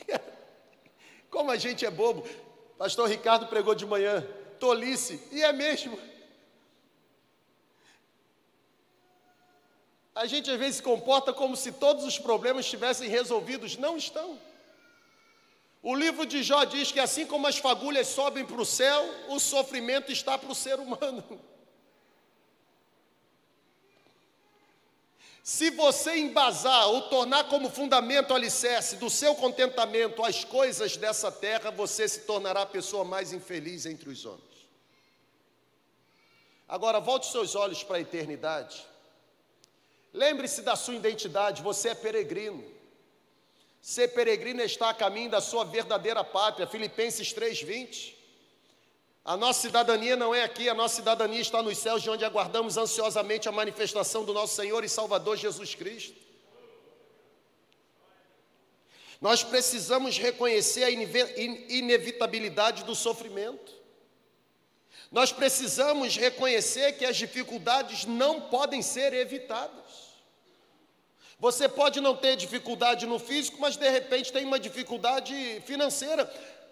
Como 1.29 1.51
a 1.51 1.57
gente 1.57 1.85
é 1.85 1.91
bobo. 1.91 2.27
Pastor 2.77 3.09
Ricardo 3.09 3.47
pregou 3.47 3.73
de 3.73 3.85
manhã, 3.85 4.25
tolice, 4.59 5.21
e 5.31 5.41
é 5.41 5.51
mesmo. 5.51 5.97
A 10.13 10.25
gente 10.25 10.49
às 10.49 10.57
vezes 10.57 10.77
se 10.77 10.83
comporta 10.83 11.31
como 11.31 11.55
se 11.55 11.71
todos 11.71 12.03
os 12.03 12.17
problemas 12.17 12.65
estivessem 12.65 13.07
resolvidos, 13.07 13.77
não 13.77 13.97
estão. 13.97 14.39
O 15.81 15.95
livro 15.95 16.25
de 16.25 16.41
Jó 16.43 16.63
diz 16.63 16.91
que 16.91 16.99
assim 16.99 17.25
como 17.25 17.47
as 17.47 17.57
fagulhas 17.57 18.07
sobem 18.07 18.43
para 18.43 18.59
o 18.59 18.65
céu, 18.65 19.07
o 19.29 19.39
sofrimento 19.39 20.11
está 20.11 20.37
para 20.37 20.51
o 20.51 20.55
ser 20.55 20.79
humano. 20.79 21.23
Se 25.47 25.71
você 25.71 26.17
embasar 26.17 26.89
ou 26.89 27.03
tornar 27.03 27.45
como 27.45 27.69
fundamento 27.69 28.33
alicerce 28.33 28.97
do 28.97 29.09
seu 29.09 29.33
contentamento 29.33 30.21
as 30.21 30.43
coisas 30.43 30.97
dessa 30.97 31.31
terra, 31.31 31.71
você 31.71 32.05
se 32.05 32.25
tornará 32.25 32.63
a 32.63 32.65
pessoa 32.65 33.05
mais 33.05 33.31
infeliz 33.31 33.85
entre 33.85 34.09
os 34.09 34.25
homens. 34.25 34.67
Agora, 36.67 36.99
volte 36.99 37.27
seus 37.27 37.55
olhos 37.55 37.81
para 37.81 37.95
a 37.95 38.01
eternidade. 38.01 38.85
Lembre-se 40.13 40.63
da 40.63 40.75
sua 40.75 40.95
identidade, 40.95 41.63
você 41.63 41.89
é 41.91 41.95
peregrino. 41.95 42.61
Ser 43.81 44.09
peregrino 44.09 44.61
está 44.61 44.89
a 44.89 44.93
caminho 44.93 45.29
da 45.29 45.39
sua 45.39 45.63
verdadeira 45.63 46.25
pátria. 46.25 46.67
Filipenses 46.67 47.31
3:20. 47.31 48.16
A 49.27 49.35
nossa 49.35 49.59
cidadania 49.59 50.15
não 50.15 50.33
é 50.33 50.41
aqui, 50.41 50.69
a 50.69 50.73
nossa 50.73 50.95
cidadania 50.95 51.41
está 51.41 51.61
nos 51.61 51.77
céus, 51.79 52.01
de 52.01 52.09
onde 52.09 52.23
aguardamos 52.23 52.77
ansiosamente 52.77 53.49
a 53.49 53.51
manifestação 53.51 54.23
do 54.23 54.33
nosso 54.33 54.55
Senhor 54.55 54.85
e 54.85 54.89
Salvador 54.89 55.35
Jesus 55.35 55.75
Cristo. 55.75 56.15
Nós 59.19 59.43
precisamos 59.43 60.17
reconhecer 60.17 60.85
a 60.85 60.89
inevitabilidade 60.89 62.85
do 62.85 62.95
sofrimento. 62.95 63.73
Nós 65.11 65.33
precisamos 65.33 66.15
reconhecer 66.15 66.93
que 66.93 67.03
as 67.03 67.17
dificuldades 67.17 68.05
não 68.05 68.39
podem 68.39 68.81
ser 68.81 69.11
evitadas. 69.11 70.07
Você 71.37 71.67
pode 71.67 71.99
não 71.99 72.15
ter 72.15 72.37
dificuldade 72.37 73.05
no 73.05 73.19
físico, 73.19 73.59
mas 73.59 73.75
de 73.75 73.89
repente 73.89 74.31
tem 74.31 74.45
uma 74.45 74.57
dificuldade 74.57 75.61
financeira. 75.65 76.25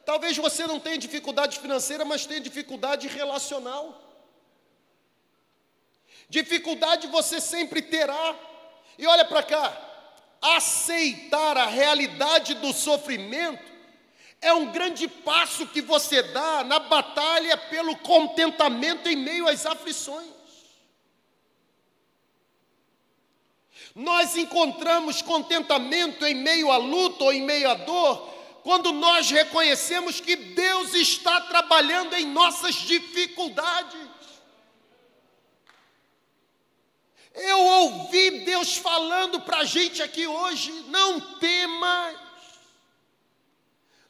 Talvez 0.05 0.37
você 0.37 0.67
não 0.67 0.79
tenha 0.79 0.97
dificuldade 0.97 1.59
financeira, 1.59 2.05
mas 2.05 2.25
tenha 2.25 2.39
dificuldade 2.39 3.07
relacional. 3.07 4.01
Dificuldade 6.29 7.07
você 7.07 7.41
sempre 7.41 7.81
terá. 7.81 8.35
E 8.97 9.07
olha 9.07 9.25
para 9.25 9.41
cá, 9.43 9.75
aceitar 10.41 11.57
a 11.57 11.65
realidade 11.65 12.53
do 12.55 12.71
sofrimento 12.71 13.73
é 14.41 14.53
um 14.53 14.71
grande 14.71 15.07
passo 15.07 15.65
que 15.67 15.81
você 15.81 16.21
dá 16.21 16.63
na 16.63 16.77
batalha 16.77 17.57
pelo 17.57 17.97
contentamento 17.97 19.09
em 19.09 19.15
meio 19.15 19.47
às 19.47 19.65
aflições. 19.65 20.35
Nós 23.95 24.35
encontramos 24.35 25.21
contentamento 25.21 26.25
em 26.25 26.35
meio 26.35 26.69
à 26.69 26.77
luta 26.77 27.23
ou 27.23 27.33
em 27.33 27.41
meio 27.41 27.69
à 27.69 27.73
dor, 27.73 28.34
quando 28.65 28.91
nós 28.91 29.29
reconhecemos 29.29 30.19
que 30.19 30.35
Deus 30.35 30.95
está 30.95 31.39
trabalhando 31.41 32.15
em 32.15 32.25
nossas 32.25 32.73
dificuldades. 32.73 34.09
Eu 37.35 37.59
ouvi 37.59 38.43
Deus 38.43 38.75
falando 38.75 39.39
para 39.41 39.57
a 39.57 39.65
gente 39.65 40.01
aqui 40.01 40.25
hoje: 40.25 40.71
não 40.87 41.37
temas, 41.37 42.17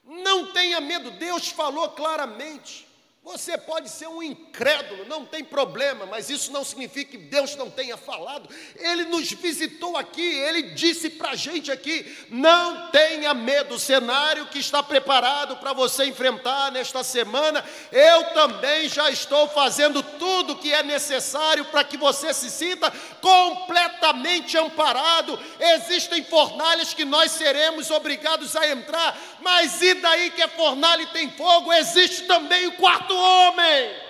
não 0.06 0.54
tenha 0.54 0.80
medo. 0.80 1.12
Deus 1.12 1.50
falou 1.50 1.90
claramente. 1.90 2.88
Você 3.26 3.58
pode 3.58 3.90
ser 3.90 4.08
um 4.08 4.22
incrédulo, 4.22 5.08
não 5.08 5.26
tem 5.26 5.44
problema, 5.44 6.06
mas 6.06 6.30
isso 6.30 6.52
não 6.52 6.64
significa 6.64 7.10
que 7.10 7.18
Deus 7.18 7.56
não 7.56 7.72
tenha 7.72 7.98
falado. 7.98 8.48
Ele 8.76 9.06
nos 9.06 9.32
visitou 9.32 9.98
aqui, 9.98 10.22
ele 10.22 10.62
disse 10.76 11.10
para 11.10 11.32
a 11.32 11.36
gente 11.36 11.72
aqui: 11.72 12.06
não 12.30 12.92
tenha 12.92 13.34
medo, 13.34 13.74
o 13.74 13.80
cenário 13.80 14.46
que 14.46 14.60
está 14.60 14.84
preparado 14.84 15.58
para 15.58 15.74
você 15.74 16.06
enfrentar 16.06 16.72
nesta 16.72 17.04
semana, 17.04 17.66
eu 17.92 18.26
também 18.26 18.88
já 18.88 19.10
estou 19.10 19.48
fazendo 19.48 20.04
tudo 20.04 20.54
o 20.54 20.58
que 20.58 20.72
é 20.72 20.84
necessário 20.84 21.66
para 21.66 21.84
que 21.84 21.98
você 21.98 22.32
se 22.32 22.52
sinta 22.52 22.94
completamente 23.22 24.56
amparado. 24.56 25.40
Existem 25.60 26.24
fornalhas 26.24 26.94
que 26.94 27.04
nós 27.04 27.32
seremos 27.32 27.90
obrigados 27.90 28.56
a 28.56 28.70
entrar, 28.70 29.18
mas 29.42 29.82
e 29.82 29.96
daí 29.96 30.30
que 30.30 30.44
a 30.44 30.48
fornalha 30.48 31.08
tem 31.08 31.32
fogo? 31.32 31.74
Existe 31.74 32.26
também 32.28 32.68
o 32.68 32.74
quarto 32.74 33.15
homem. 33.16 34.06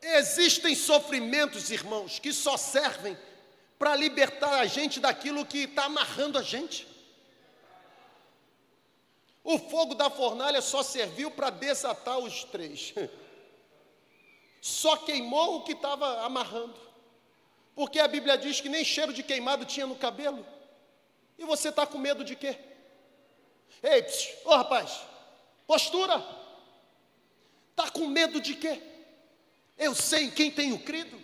Existem 0.00 0.74
sofrimentos, 0.74 1.70
irmãos, 1.70 2.18
que 2.18 2.32
só 2.32 2.56
servem 2.56 3.16
para 3.78 3.94
libertar 3.94 4.58
a 4.58 4.66
gente 4.66 4.98
daquilo 4.98 5.46
que 5.46 5.64
está 5.64 5.84
amarrando 5.84 6.38
a 6.38 6.42
gente. 6.42 6.86
O 9.44 9.58
fogo 9.58 9.94
da 9.94 10.10
fornalha 10.10 10.60
só 10.60 10.82
serviu 10.82 11.30
para 11.30 11.50
desatar 11.50 12.18
os 12.18 12.44
três. 12.44 12.92
Só 14.60 14.96
queimou 14.96 15.56
o 15.56 15.64
que 15.64 15.72
estava 15.72 16.22
amarrando. 16.22 16.78
Porque 17.74 18.00
a 18.00 18.08
Bíblia 18.08 18.36
diz 18.36 18.60
que 18.60 18.68
nem 18.68 18.84
cheiro 18.84 19.12
de 19.12 19.22
queimado 19.22 19.64
tinha 19.64 19.86
no 19.86 19.94
cabelo. 19.94 20.44
E 21.38 21.44
você 21.44 21.68
está 21.68 21.86
com 21.86 21.96
medo 21.96 22.24
de 22.24 22.34
quê? 22.34 22.58
Ei, 23.82 24.04
ô 24.44 24.56
rapaz, 24.56 25.00
postura. 25.66 26.24
Está 27.70 27.90
com 27.90 28.06
medo 28.06 28.40
de 28.40 28.54
quê? 28.54 28.82
Eu 29.78 29.94
sei 29.94 30.24
em 30.24 30.30
quem 30.30 30.50
tenho 30.50 30.78
crido. 30.80 31.18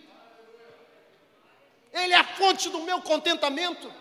Ele 1.93 2.13
é 2.13 2.17
a 2.17 2.25
fonte 2.25 2.69
do 2.69 2.81
meu 2.81 3.01
contentamento. 3.03 3.93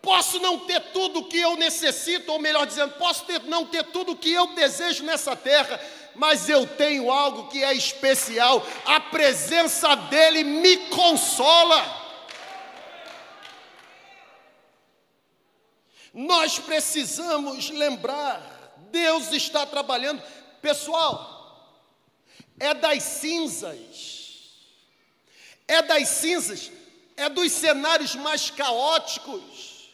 Posso 0.00 0.40
não 0.40 0.58
ter 0.60 0.80
tudo 0.92 1.20
o 1.20 1.24
que 1.28 1.38
eu 1.38 1.56
necessito, 1.56 2.32
ou 2.32 2.38
melhor 2.38 2.66
dizendo, 2.66 2.94
posso 2.94 3.24
ter, 3.24 3.42
não 3.44 3.64
ter 3.64 3.84
tudo 3.84 4.12
o 4.12 4.16
que 4.16 4.32
eu 4.32 4.48
desejo 4.48 5.04
nessa 5.04 5.36
terra, 5.36 5.80
mas 6.14 6.48
eu 6.48 6.66
tenho 6.66 7.10
algo 7.10 7.48
que 7.48 7.62
é 7.62 7.72
especial. 7.72 8.66
A 8.84 8.98
presença 8.98 9.94
dele 9.94 10.42
me 10.42 10.76
consola. 10.88 12.01
Nós 16.12 16.58
precisamos 16.58 17.70
lembrar, 17.70 18.76
Deus 18.90 19.32
está 19.32 19.64
trabalhando. 19.64 20.22
Pessoal, 20.60 21.32
é 22.60 22.74
das 22.74 23.02
cinzas, 23.02 24.50
é 25.66 25.80
das 25.82 26.08
cinzas, 26.08 26.70
é 27.16 27.28
dos 27.28 27.50
cenários 27.50 28.14
mais 28.14 28.50
caóticos, 28.50 29.90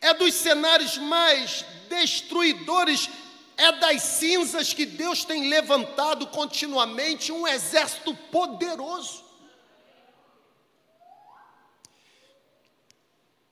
é 0.00 0.14
dos 0.14 0.34
cenários 0.34 0.96
mais 0.96 1.64
destruidores, 1.88 3.08
é 3.56 3.70
das 3.72 4.02
cinzas 4.02 4.72
que 4.72 4.86
Deus 4.86 5.24
tem 5.24 5.48
levantado 5.48 6.26
continuamente 6.28 7.30
um 7.30 7.46
exército 7.46 8.14
poderoso. 8.32 9.29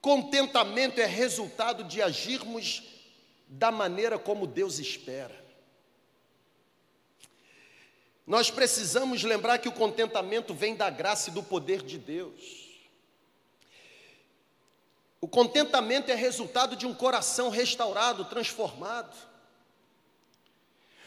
Contentamento 0.01 1.01
é 1.01 1.07
resultado 1.07 1.85
de 1.85 2.01
agirmos 2.01 2.83
da 3.49 3.71
maneira 3.71 4.19
como 4.19 4.47
Deus 4.47 4.79
espera. 4.79 5.47
Nós 8.27 8.51
precisamos 8.51 9.23
lembrar 9.25 9.59
que 9.59 9.69
o 9.69 9.73
contentamento 9.73 10.53
vem 10.53 10.77
da 10.77 10.91
graça 10.91 11.31
e 11.31 11.33
do 11.33 11.43
poder 11.43 11.83
de 11.83 11.99
Deus. 11.99 12.69
O 15.21 15.27
contentamento 15.27 16.11
é 16.11 16.15
resultado 16.15 16.77
de 16.77 16.87
um 16.87 16.95
coração 16.95 17.49
restaurado, 17.49 18.27
transformado. 18.27 19.17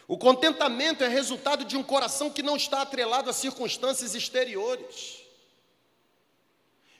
O 0.08 0.18
contentamento 0.18 1.04
é 1.04 1.08
resultado 1.08 1.64
de 1.64 1.78
um 1.78 1.84
coração 1.84 2.30
que 2.30 2.44
não 2.44 2.58
está 2.58 2.82
atrelado 2.82 3.30
a 3.30 3.34
circunstâncias 3.34 4.14
exteriores. 4.16 5.21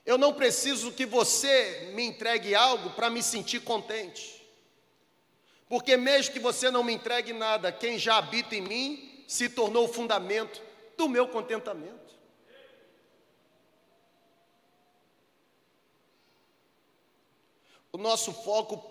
Eu 0.06 0.18
não 0.18 0.34
preciso 0.34 0.92
que 0.92 1.06
você 1.06 1.92
me 1.94 2.04
entregue 2.04 2.56
algo 2.56 2.92
para 2.92 3.10
me 3.10 3.22
sentir 3.22 3.62
contente. 3.62 4.42
Porque 5.70 5.96
mesmo 5.96 6.34
que 6.34 6.40
você 6.40 6.70
não 6.70 6.84
me 6.84 6.94
entregue 6.94 7.32
nada, 7.32 7.72
quem 7.72 7.98
já 7.98 8.18
habita 8.18 8.56
em 8.56 8.62
mim 8.62 9.24
se 9.28 9.48
tornou 9.48 9.86
o 9.86 9.94
fundamento 9.94 10.62
do 10.98 11.08
meu 11.08 11.28
contentamento. 11.28 12.02
O 17.94 17.98
nosso 17.98 18.34
foco 18.34 18.84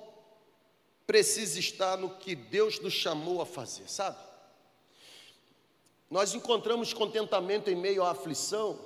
precisa 1.07 1.59
estar 1.59 1.97
no 1.97 2.17
que 2.17 2.35
Deus 2.35 2.79
nos 2.81 2.93
chamou 2.93 3.43
a 3.43 3.47
fazer, 3.47 3.89
sabe? 3.89 4.19
Nós 6.11 6.35
encontramos 6.35 6.93
contentamento 6.93 7.71
em 7.71 7.77
meio 7.77 8.03
à 8.03 8.11
aflição, 8.11 8.79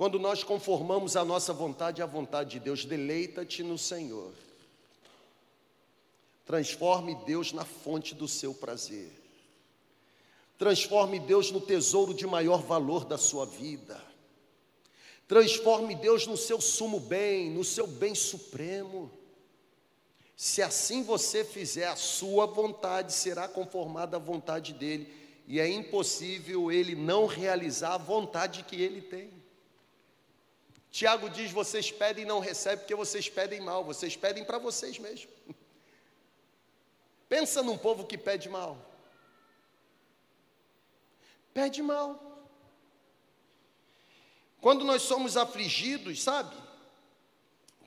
quando 0.00 0.18
nós 0.18 0.42
conformamos 0.42 1.14
a 1.14 1.22
nossa 1.26 1.52
vontade 1.52 2.00
à 2.00 2.06
vontade 2.06 2.52
de 2.52 2.60
Deus, 2.60 2.86
deleita-te 2.86 3.62
no 3.62 3.76
Senhor. 3.76 4.32
Transforme 6.46 7.14
Deus 7.26 7.52
na 7.52 7.66
fonte 7.66 8.14
do 8.14 8.26
seu 8.26 8.54
prazer. 8.54 9.12
Transforme 10.56 11.20
Deus 11.20 11.50
no 11.50 11.60
tesouro 11.60 12.14
de 12.14 12.26
maior 12.26 12.62
valor 12.62 13.04
da 13.04 13.18
sua 13.18 13.44
vida. 13.44 14.02
Transforme 15.28 15.94
Deus 15.94 16.26
no 16.26 16.34
seu 16.34 16.62
sumo 16.62 16.98
bem, 16.98 17.50
no 17.50 17.62
seu 17.62 17.86
bem 17.86 18.14
supremo. 18.14 19.10
Se 20.34 20.62
assim 20.62 21.02
você 21.02 21.44
fizer, 21.44 21.88
a 21.88 21.96
sua 21.96 22.46
vontade 22.46 23.12
será 23.12 23.46
conformada 23.46 24.16
à 24.16 24.18
vontade 24.18 24.72
dele, 24.72 25.12
e 25.46 25.60
é 25.60 25.68
impossível 25.68 26.72
ele 26.72 26.94
não 26.94 27.26
realizar 27.26 27.96
a 27.96 27.98
vontade 27.98 28.64
que 28.64 28.80
ele 28.80 29.02
tem. 29.02 29.39
Tiago 30.90 31.30
diz: 31.30 31.50
vocês 31.50 31.90
pedem 31.90 32.24
e 32.24 32.26
não 32.26 32.40
recebem 32.40 32.78
porque 32.78 32.94
vocês 32.94 33.28
pedem 33.28 33.60
mal, 33.60 33.84
vocês 33.84 34.16
pedem 34.16 34.44
para 34.44 34.58
vocês 34.58 34.98
mesmos. 34.98 35.28
Pensa 37.28 37.62
num 37.62 37.78
povo 37.78 38.06
que 38.06 38.18
pede 38.18 38.48
mal. 38.48 38.76
Pede 41.54 41.80
mal. 41.80 42.20
Quando 44.60 44.84
nós 44.84 45.02
somos 45.02 45.36
afligidos, 45.36 46.22
sabe? 46.22 46.54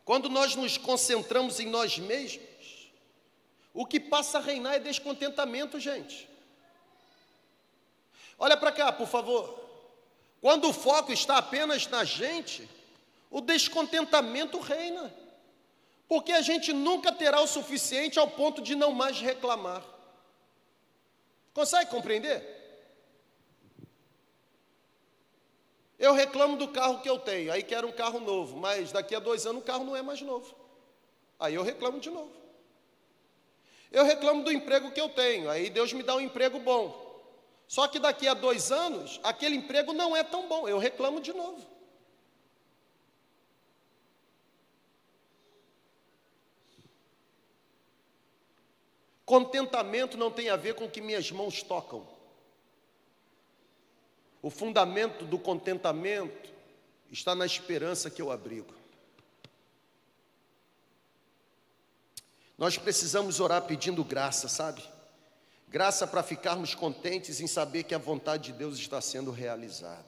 Quando 0.05 0.29
nós 0.29 0.55
nos 0.55 0.77
concentramos 0.77 1.59
em 1.59 1.67
nós 1.67 1.97
mesmos, 1.97 2.91
o 3.73 3.85
que 3.85 3.99
passa 3.99 4.37
a 4.37 4.41
reinar 4.41 4.75
é 4.75 4.79
descontentamento, 4.79 5.79
gente. 5.79 6.29
Olha 8.39 8.57
para 8.57 8.71
cá, 8.71 8.91
por 8.91 9.07
favor. 9.07 9.59
Quando 10.41 10.69
o 10.69 10.73
foco 10.73 11.11
está 11.11 11.37
apenas 11.37 11.87
na 11.87 12.03
gente, 12.03 12.69
o 13.33 13.41
descontentamento 13.41 14.59
reina, 14.59 15.11
porque 16.07 16.31
a 16.31 16.41
gente 16.41 16.71
nunca 16.71 17.11
terá 17.11 17.41
o 17.41 17.47
suficiente 17.47 18.19
ao 18.19 18.29
ponto 18.29 18.61
de 18.61 18.75
não 18.75 18.91
mais 18.91 19.19
reclamar. 19.19 19.83
Consegue 21.51 21.89
compreender? 21.89 22.61
Eu 25.97 26.13
reclamo 26.13 26.57
do 26.57 26.67
carro 26.67 27.01
que 27.01 27.09
eu 27.09 27.17
tenho, 27.17 27.51
aí 27.51 27.63
quero 27.63 27.87
um 27.87 27.91
carro 27.91 28.19
novo, 28.19 28.55
mas 28.55 28.91
daqui 28.91 29.15
a 29.15 29.19
dois 29.19 29.47
anos 29.47 29.63
o 29.63 29.65
carro 29.65 29.83
não 29.83 29.95
é 29.95 30.03
mais 30.03 30.21
novo. 30.21 30.53
Aí 31.39 31.55
eu 31.55 31.63
reclamo 31.63 31.99
de 31.99 32.11
novo. 32.11 32.31
Eu 33.91 34.03
reclamo 34.03 34.43
do 34.43 34.51
emprego 34.51 34.91
que 34.91 35.01
eu 35.01 35.09
tenho, 35.09 35.49
aí 35.49 35.71
Deus 35.71 35.91
me 35.91 36.03
dá 36.03 36.15
um 36.15 36.21
emprego 36.21 36.59
bom. 36.59 37.01
Só 37.67 37.87
que 37.87 37.97
daqui 37.97 38.27
a 38.27 38.35
dois 38.35 38.71
anos, 38.71 39.19
aquele 39.23 39.55
emprego 39.55 39.91
não 39.91 40.15
é 40.15 40.21
tão 40.21 40.47
bom, 40.47 40.67
eu 40.67 40.77
reclamo 40.77 41.19
de 41.19 41.33
novo. 41.33 41.72
Contentamento 49.33 50.15
não 50.15 50.29
tem 50.29 50.51
a 50.51 50.55
ver 50.55 50.75
com 50.75 50.85
o 50.85 50.89
que 50.91 51.01
minhas 51.01 51.31
mãos 51.31 51.63
tocam. 51.63 52.07
O 54.43 54.51
fundamento 54.51 55.25
do 55.25 55.39
contentamento 55.39 56.51
está 57.09 57.33
na 57.33 57.43
esperança 57.43 58.11
que 58.11 58.21
eu 58.21 58.31
abrigo. 58.31 58.71
Nós 62.59 62.77
precisamos 62.77 63.39
orar 63.39 63.63
pedindo 63.63 64.03
graça, 64.03 64.47
sabe? 64.47 64.87
Graça 65.67 66.05
para 66.05 66.21
ficarmos 66.21 66.75
contentes 66.75 67.41
em 67.41 67.47
saber 67.47 67.85
que 67.85 67.95
a 67.95 67.97
vontade 67.97 68.51
de 68.51 68.59
Deus 68.59 68.77
está 68.77 69.01
sendo 69.01 69.31
realizada. 69.31 70.05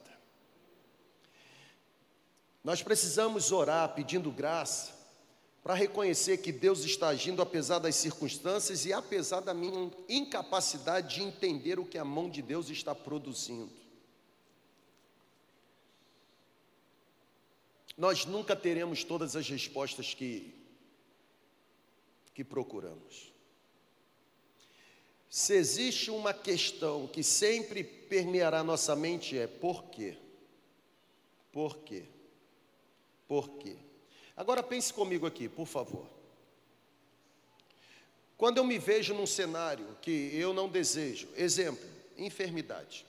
Nós 2.62 2.80
precisamos 2.80 3.50
orar 3.50 3.92
pedindo 3.92 4.30
graça 4.30 4.95
para 5.66 5.74
reconhecer 5.74 6.36
que 6.36 6.52
Deus 6.52 6.84
está 6.84 7.08
agindo 7.08 7.42
apesar 7.42 7.80
das 7.80 7.96
circunstâncias 7.96 8.86
e 8.86 8.92
apesar 8.92 9.40
da 9.40 9.52
minha 9.52 9.90
incapacidade 10.08 11.16
de 11.16 11.22
entender 11.22 11.80
o 11.80 11.84
que 11.84 11.98
a 11.98 12.04
mão 12.04 12.30
de 12.30 12.40
Deus 12.40 12.70
está 12.70 12.94
produzindo. 12.94 13.72
Nós 17.98 18.24
nunca 18.24 18.54
teremos 18.54 19.02
todas 19.02 19.34
as 19.34 19.48
respostas 19.48 20.14
que, 20.14 20.54
que 22.32 22.44
procuramos. 22.44 23.32
Se 25.28 25.52
existe 25.54 26.12
uma 26.12 26.32
questão 26.32 27.08
que 27.08 27.24
sempre 27.24 27.82
permeará 27.82 28.62
nossa 28.62 28.94
mente 28.94 29.36
é 29.36 29.48
por 29.48 29.86
quê? 29.86 30.16
Por 31.50 31.78
quê? 31.78 32.04
Por 33.26 33.48
quê? 33.58 33.76
Agora 34.36 34.62
pense 34.62 34.92
comigo 34.92 35.26
aqui, 35.26 35.48
por 35.48 35.66
favor. 35.66 36.06
Quando 38.36 38.58
eu 38.58 38.64
me 38.64 38.78
vejo 38.78 39.14
num 39.14 39.26
cenário 39.26 39.96
que 40.02 40.30
eu 40.34 40.52
não 40.52 40.68
desejo, 40.68 41.28
exemplo, 41.36 41.88
enfermidade. 42.18 43.06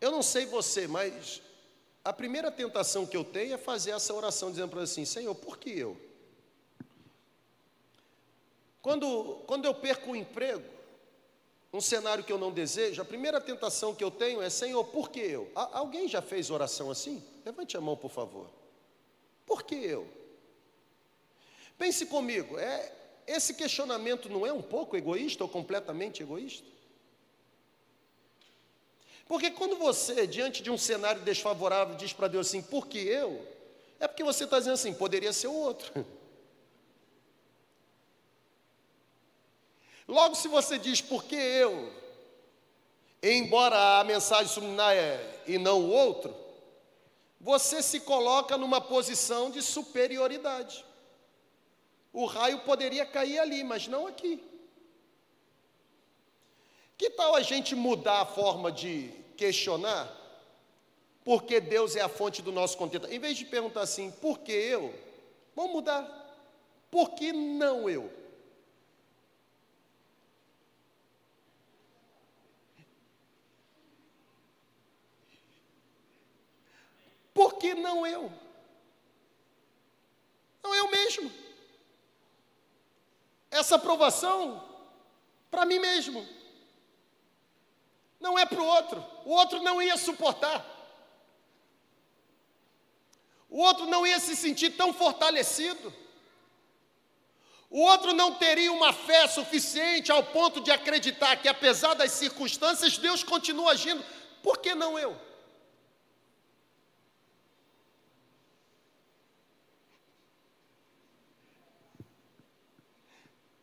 Eu 0.00 0.12
não 0.12 0.22
sei 0.22 0.46
você, 0.46 0.86
mas 0.86 1.42
a 2.04 2.12
primeira 2.12 2.50
tentação 2.52 3.04
que 3.04 3.16
eu 3.16 3.24
tenho 3.24 3.54
é 3.54 3.58
fazer 3.58 3.90
essa 3.90 4.14
oração 4.14 4.50
dizendo 4.50 4.70
para 4.70 4.82
assim: 4.82 5.04
Senhor, 5.04 5.34
por 5.34 5.58
que 5.58 5.70
eu? 5.70 6.00
Quando, 8.80 9.42
quando 9.46 9.66
eu 9.66 9.74
perco 9.74 10.12
o 10.12 10.16
emprego, 10.16 10.64
um 11.72 11.80
cenário 11.80 12.24
que 12.24 12.32
eu 12.32 12.38
não 12.38 12.50
desejo, 12.50 13.00
a 13.00 13.04
primeira 13.04 13.40
tentação 13.40 13.94
que 13.94 14.02
eu 14.02 14.10
tenho 14.10 14.42
é: 14.42 14.50
Senhor, 14.50 14.84
por 14.84 15.10
que 15.10 15.20
eu? 15.20 15.50
alguém 15.54 16.08
já 16.08 16.20
fez 16.20 16.50
oração 16.50 16.90
assim? 16.90 17.22
Levante 17.44 17.76
a 17.76 17.80
mão, 17.80 17.96
por 17.96 18.10
favor. 18.10 18.50
Por 19.46 19.62
que 19.62 19.74
eu? 19.74 20.06
Pense 21.78 22.06
comigo, 22.06 22.58
é, 22.58 22.92
esse 23.26 23.54
questionamento 23.54 24.28
não 24.28 24.44
é 24.44 24.52
um 24.52 24.62
pouco 24.62 24.96
egoísta 24.96 25.44
ou 25.44 25.48
completamente 25.48 26.22
egoísta? 26.22 26.66
Porque 29.26 29.52
quando 29.52 29.76
você, 29.76 30.26
diante 30.26 30.60
de 30.60 30.70
um 30.70 30.76
cenário 30.76 31.22
desfavorável, 31.22 31.94
diz 31.94 32.12
para 32.12 32.26
Deus 32.26 32.48
assim, 32.48 32.60
por 32.60 32.88
que 32.88 32.98
eu? 32.98 33.46
É 34.00 34.08
porque 34.08 34.24
você 34.24 34.42
está 34.42 34.58
dizendo 34.58 34.74
assim, 34.74 34.92
poderia 34.92 35.32
ser 35.32 35.46
o 35.46 35.54
outro. 35.54 36.04
Logo, 40.10 40.34
se 40.34 40.48
você 40.48 40.76
diz 40.76 41.00
por 41.00 41.22
que 41.22 41.36
eu, 41.36 41.88
embora 43.22 44.00
a 44.00 44.04
mensagem 44.04 44.52
subliminar 44.52 44.92
é 44.92 45.42
e 45.46 45.56
não 45.56 45.82
o 45.82 45.88
outro, 45.88 46.34
você 47.40 47.80
se 47.80 48.00
coloca 48.00 48.58
numa 48.58 48.80
posição 48.80 49.52
de 49.52 49.62
superioridade. 49.62 50.84
O 52.12 52.26
raio 52.26 52.58
poderia 52.62 53.06
cair 53.06 53.38
ali, 53.38 53.62
mas 53.62 53.86
não 53.86 54.08
aqui. 54.08 54.42
Que 56.98 57.08
tal 57.10 57.36
a 57.36 57.40
gente 57.40 57.76
mudar 57.76 58.22
a 58.22 58.26
forma 58.26 58.72
de 58.72 59.12
questionar? 59.36 60.12
Porque 61.24 61.60
Deus 61.60 61.94
é 61.94 62.00
a 62.00 62.08
fonte 62.08 62.42
do 62.42 62.50
nosso 62.50 62.76
contentamento. 62.76 63.14
Em 63.14 63.20
vez 63.20 63.38
de 63.38 63.44
perguntar 63.44 63.82
assim, 63.82 64.10
por 64.10 64.40
que 64.40 64.50
eu? 64.50 64.92
Vamos 65.54 65.70
mudar. 65.70 66.04
Por 66.90 67.10
que 67.10 67.32
não 67.32 67.88
eu? 67.88 68.19
Por 77.40 77.54
que 77.54 77.72
não 77.72 78.06
eu? 78.06 78.30
Não 80.62 80.74
eu 80.74 80.90
mesmo. 80.90 81.32
Essa 83.50 83.76
aprovação 83.76 84.62
para 85.50 85.64
mim 85.64 85.78
mesmo. 85.78 86.28
Não 88.20 88.38
é 88.38 88.44
para 88.44 88.60
o 88.60 88.66
outro. 88.66 89.02
O 89.24 89.30
outro 89.30 89.62
não 89.62 89.80
ia 89.80 89.96
suportar. 89.96 90.62
O 93.48 93.60
outro 93.60 93.86
não 93.86 94.06
ia 94.06 94.20
se 94.20 94.36
sentir 94.36 94.76
tão 94.76 94.92
fortalecido. 94.92 95.94
O 97.70 97.80
outro 97.80 98.12
não 98.12 98.34
teria 98.34 98.70
uma 98.70 98.92
fé 98.92 99.26
suficiente 99.26 100.12
ao 100.12 100.24
ponto 100.24 100.60
de 100.60 100.70
acreditar 100.70 101.36
que, 101.36 101.48
apesar 101.48 101.94
das 101.94 102.12
circunstâncias, 102.12 102.98
Deus 102.98 103.24
continua 103.24 103.72
agindo. 103.72 104.04
Por 104.42 104.58
que 104.58 104.74
não 104.74 104.98
eu? 104.98 105.29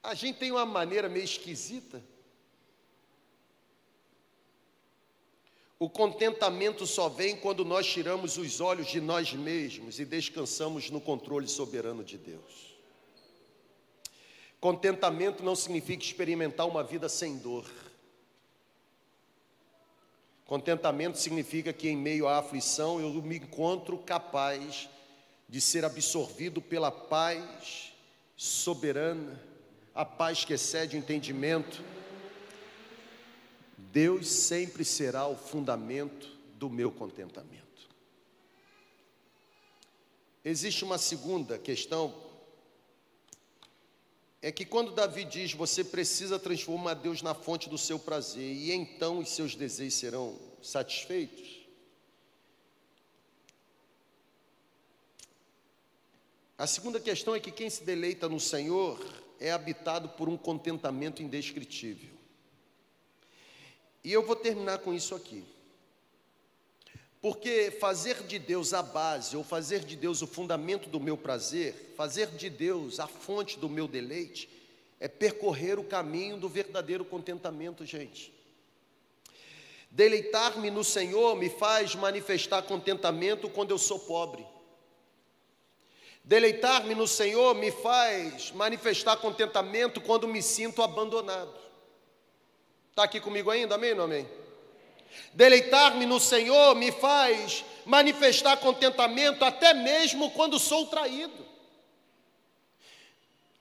A 0.08 0.14
gente 0.14 0.40
tem 0.40 0.52
uma 0.54 0.66
maneira 0.66 1.10
meio 1.10 1.26
esquisita. 1.26 2.02
O 5.78 5.90
contentamento 5.90 6.88
só 6.88 7.10
vem 7.10 7.36
quando 7.36 7.66
nós 7.66 7.86
tiramos 7.86 8.38
os 8.38 8.62
olhos 8.62 8.88
de 8.88 9.02
nós 9.02 9.34
mesmos 9.34 10.00
e 10.00 10.06
descansamos 10.06 10.90
no 10.90 11.02
controle 11.02 11.46
soberano 11.46 12.06
de 12.06 12.18
Deus. 12.18 12.78
Contentamento 14.62 15.44
não 15.44 15.58
significa 15.58 16.02
experimentar 16.02 16.66
uma 16.66 16.86
vida 16.86 17.10
sem 17.10 17.38
dor. 17.38 17.70
Contentamento 20.46 21.18
significa 21.18 21.74
que 21.74 21.90
em 21.90 21.98
meio 21.98 22.30
à 22.30 22.38
aflição 22.38 23.02
eu 23.02 23.10
me 23.22 23.40
encontro 23.40 23.98
capaz 23.98 24.88
de 25.50 25.60
ser 25.60 25.84
absorvido 25.84 26.62
pela 26.62 26.92
paz 26.92 27.92
soberana 28.38 29.47
a 29.98 30.06
paz 30.06 30.46
que 30.46 30.54
excede 30.54 30.96
o 30.96 31.00
entendimento. 31.00 31.84
Deus 33.92 34.28
sempre 34.30 34.86
será 34.86 35.26
o 35.26 35.36
fundamento 35.36 36.28
do 36.54 36.70
meu 36.70 36.92
contentamento. 36.92 37.90
Existe 40.46 40.84
uma 40.84 41.00
segunda 41.00 41.58
questão, 41.58 42.14
é 44.40 44.52
que 44.52 44.64
quando 44.64 44.94
Davi 44.94 45.26
diz 45.26 45.54
você 45.54 45.84
precisa 45.84 46.38
transformar 46.38 46.94
Deus 46.94 47.24
na 47.24 47.34
fonte 47.34 47.68
do 47.68 47.78
seu 47.78 47.98
prazer 47.98 48.54
e 48.54 48.72
então 48.72 49.18
os 49.18 49.30
seus 49.30 49.56
desejos 49.56 49.96
serão 49.96 50.40
satisfeitos. 50.62 51.66
A 56.56 56.68
segunda 56.68 57.00
questão 57.00 57.34
é 57.34 57.40
que 57.40 57.52
quem 57.52 57.68
se 57.68 57.84
deleita 57.84 58.30
no 58.30 58.40
Senhor 58.40 59.00
é 59.40 59.52
habitado 59.52 60.10
por 60.10 60.28
um 60.28 60.38
contentamento 60.38 61.22
indescritível. 61.22 62.10
E 64.04 64.12
eu 64.12 64.26
vou 64.26 64.36
terminar 64.36 64.80
com 64.80 64.94
isso 64.94 65.14
aqui. 65.16 65.44
Porque 67.22 67.72
fazer 67.72 68.24
de 68.24 68.40
Deus 68.40 68.74
a 68.74 68.82
base, 68.82 69.36
ou 69.36 69.44
fazer 69.44 69.84
de 69.84 69.96
Deus 69.96 70.22
o 70.22 70.28
fundamento 70.28 70.88
do 70.88 71.00
meu 71.00 71.18
prazer, 71.18 71.94
fazer 71.98 72.28
de 72.28 72.50
Deus 72.50 73.00
a 73.00 73.08
fonte 73.08 73.58
do 73.60 73.68
meu 73.68 73.88
deleite, 73.88 74.48
é 75.00 75.08
percorrer 75.08 75.80
o 75.80 75.84
caminho 75.84 76.38
do 76.38 76.48
verdadeiro 76.48 77.04
contentamento, 77.04 77.86
gente. 77.86 78.34
Deleitar-me 79.90 80.70
no 80.70 80.84
Senhor 80.84 81.36
me 81.36 81.50
faz 81.50 81.96
manifestar 81.96 82.62
contentamento 82.62 83.50
quando 83.50 83.72
eu 83.72 83.78
sou 83.78 84.00
pobre. 84.00 84.46
Deleitar-me 86.28 86.94
no 86.94 87.08
Senhor 87.08 87.56
me 87.56 87.72
faz 87.72 88.52
manifestar 88.52 89.16
contentamento 89.16 90.02
quando 90.02 90.28
me 90.28 90.44
sinto 90.44 90.84
abandonado. 90.84 91.56
Está 92.90 93.04
aqui 93.04 93.22
comigo 93.22 93.50
ainda? 93.50 93.76
Amém 93.76 93.94
ou 93.94 94.04
amém? 94.04 94.30
Deleitar-me 95.34 96.06
no 96.06 96.20
Senhor 96.20 96.76
me 96.76 96.92
faz 96.92 97.64
manifestar 97.86 98.58
contentamento 98.58 99.46
até 99.46 99.74
mesmo 99.74 100.30
quando 100.32 100.60
sou 100.60 100.88
traído. 100.88 101.48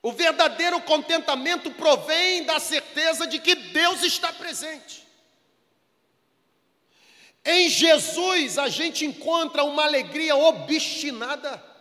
O 0.02 0.10
verdadeiro 0.10 0.80
contentamento 0.80 1.70
provém 1.70 2.42
da 2.42 2.58
certeza 2.58 3.28
de 3.28 3.38
que 3.38 3.54
Deus 3.54 4.02
está 4.02 4.32
presente. 4.32 5.06
Em 7.44 7.68
Jesus 7.68 8.58
a 8.58 8.68
gente 8.68 9.06
encontra 9.06 9.62
uma 9.62 9.84
alegria 9.84 10.34
obstinada. 10.34 11.75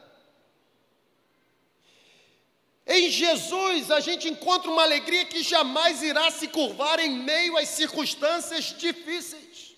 Em 2.88 3.10
Jesus 3.10 3.89
a 3.89 4.00
gente 4.00 4.30
encontra 4.30 4.69
uma 4.69 4.84
alegria 4.84 5.26
que 5.26 5.41
jamais 5.41 6.04
irá 6.04 6.30
se 6.30 6.48
curvar 6.48 7.00
em 7.00 7.10
meio 7.10 7.58
às 7.58 7.69
circunstâncias 7.69 8.65
difíceis. 8.78 9.76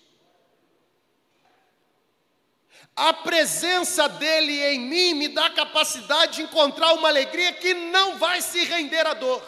A 2.94 3.12
presença 3.12 4.08
dele 4.08 4.60
em 4.60 4.80
mim 4.80 5.14
me 5.14 5.28
dá 5.28 5.46
a 5.46 5.50
capacidade 5.50 6.36
de 6.36 6.42
encontrar 6.42 6.92
uma 6.94 7.08
alegria 7.08 7.52
que 7.52 7.72
não 7.72 8.18
vai 8.18 8.42
se 8.42 8.64
render 8.64 9.06
à 9.06 9.14
dor. 9.14 9.42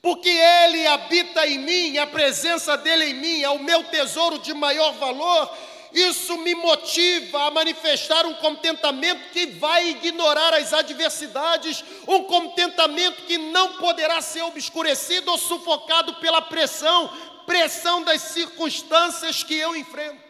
Porque 0.00 0.28
ele 0.28 0.86
habita 0.86 1.46
em 1.46 1.58
mim, 1.58 1.98
a 1.98 2.06
presença 2.06 2.76
dele 2.76 3.06
em 3.06 3.14
mim 3.14 3.42
é 3.42 3.50
o 3.50 3.58
meu 3.58 3.82
tesouro 3.84 4.38
de 4.38 4.54
maior 4.54 4.92
valor 4.92 5.52
isso 5.92 6.36
me 6.38 6.54
motiva 6.54 7.44
a 7.44 7.50
manifestar 7.50 8.26
um 8.26 8.34
contentamento 8.34 9.30
que 9.30 9.46
vai 9.46 9.88
ignorar 9.88 10.54
as 10.54 10.72
adversidades, 10.72 11.82
um 12.06 12.24
contentamento 12.24 13.22
que 13.22 13.38
não 13.38 13.78
poderá 13.78 14.20
ser 14.20 14.42
obscurecido 14.42 15.30
ou 15.30 15.38
sufocado 15.38 16.14
pela 16.16 16.42
pressão, 16.42 17.08
pressão 17.46 18.02
das 18.02 18.20
circunstâncias 18.20 19.42
que 19.42 19.54
eu 19.54 19.74
enfrento. 19.74 20.28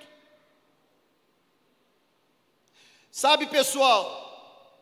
Sabe, 3.11 3.47
pessoal, 3.47 4.81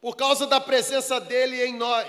por 0.00 0.14
causa 0.14 0.46
da 0.46 0.60
presença 0.60 1.18
dele 1.18 1.64
em 1.64 1.74
nós, 1.74 2.06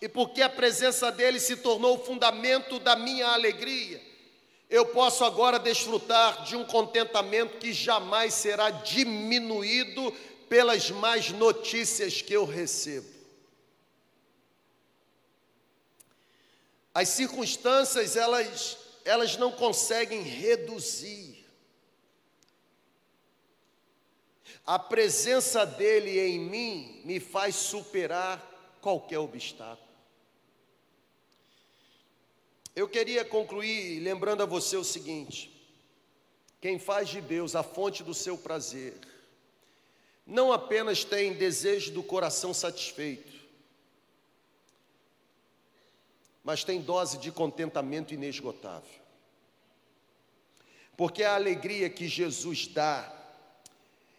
e 0.00 0.08
porque 0.08 0.40
a 0.40 0.48
presença 0.48 1.10
dele 1.10 1.40
se 1.40 1.56
tornou 1.56 1.96
o 1.96 2.04
fundamento 2.04 2.78
da 2.78 2.94
minha 2.94 3.26
alegria, 3.28 4.00
eu 4.68 4.86
posso 4.86 5.24
agora 5.24 5.58
desfrutar 5.58 6.44
de 6.44 6.56
um 6.56 6.64
contentamento 6.64 7.58
que 7.58 7.72
jamais 7.72 8.34
será 8.34 8.70
diminuído 8.70 10.12
pelas 10.48 10.90
más 10.90 11.30
notícias 11.30 12.20
que 12.20 12.32
eu 12.32 12.44
recebo. 12.44 13.08
As 16.92 17.08
circunstâncias, 17.08 18.16
elas, 18.16 18.76
elas 19.04 19.36
não 19.36 19.52
conseguem 19.52 20.22
reduzir 20.22 21.38
a 24.68 24.78
presença 24.78 25.64
dele 25.64 26.20
em 26.20 26.38
mim 26.38 27.00
me 27.02 27.18
faz 27.18 27.54
superar 27.54 28.38
qualquer 28.82 29.18
obstáculo. 29.18 29.87
Eu 32.78 32.88
queria 32.88 33.24
concluir 33.24 33.98
lembrando 33.98 34.44
a 34.44 34.46
você 34.46 34.76
o 34.76 34.84
seguinte: 34.84 35.50
quem 36.60 36.78
faz 36.78 37.08
de 37.08 37.20
Deus 37.20 37.56
a 37.56 37.64
fonte 37.64 38.04
do 38.04 38.14
seu 38.14 38.38
prazer, 38.38 38.94
não 40.24 40.52
apenas 40.52 41.02
tem 41.02 41.32
desejo 41.32 41.90
do 41.90 42.04
coração 42.04 42.54
satisfeito, 42.54 43.32
mas 46.44 46.62
tem 46.62 46.80
dose 46.80 47.18
de 47.18 47.32
contentamento 47.32 48.14
inesgotável. 48.14 49.00
Porque 50.96 51.24
a 51.24 51.34
alegria 51.34 51.90
que 51.90 52.06
Jesus 52.06 52.68
dá 52.68 53.12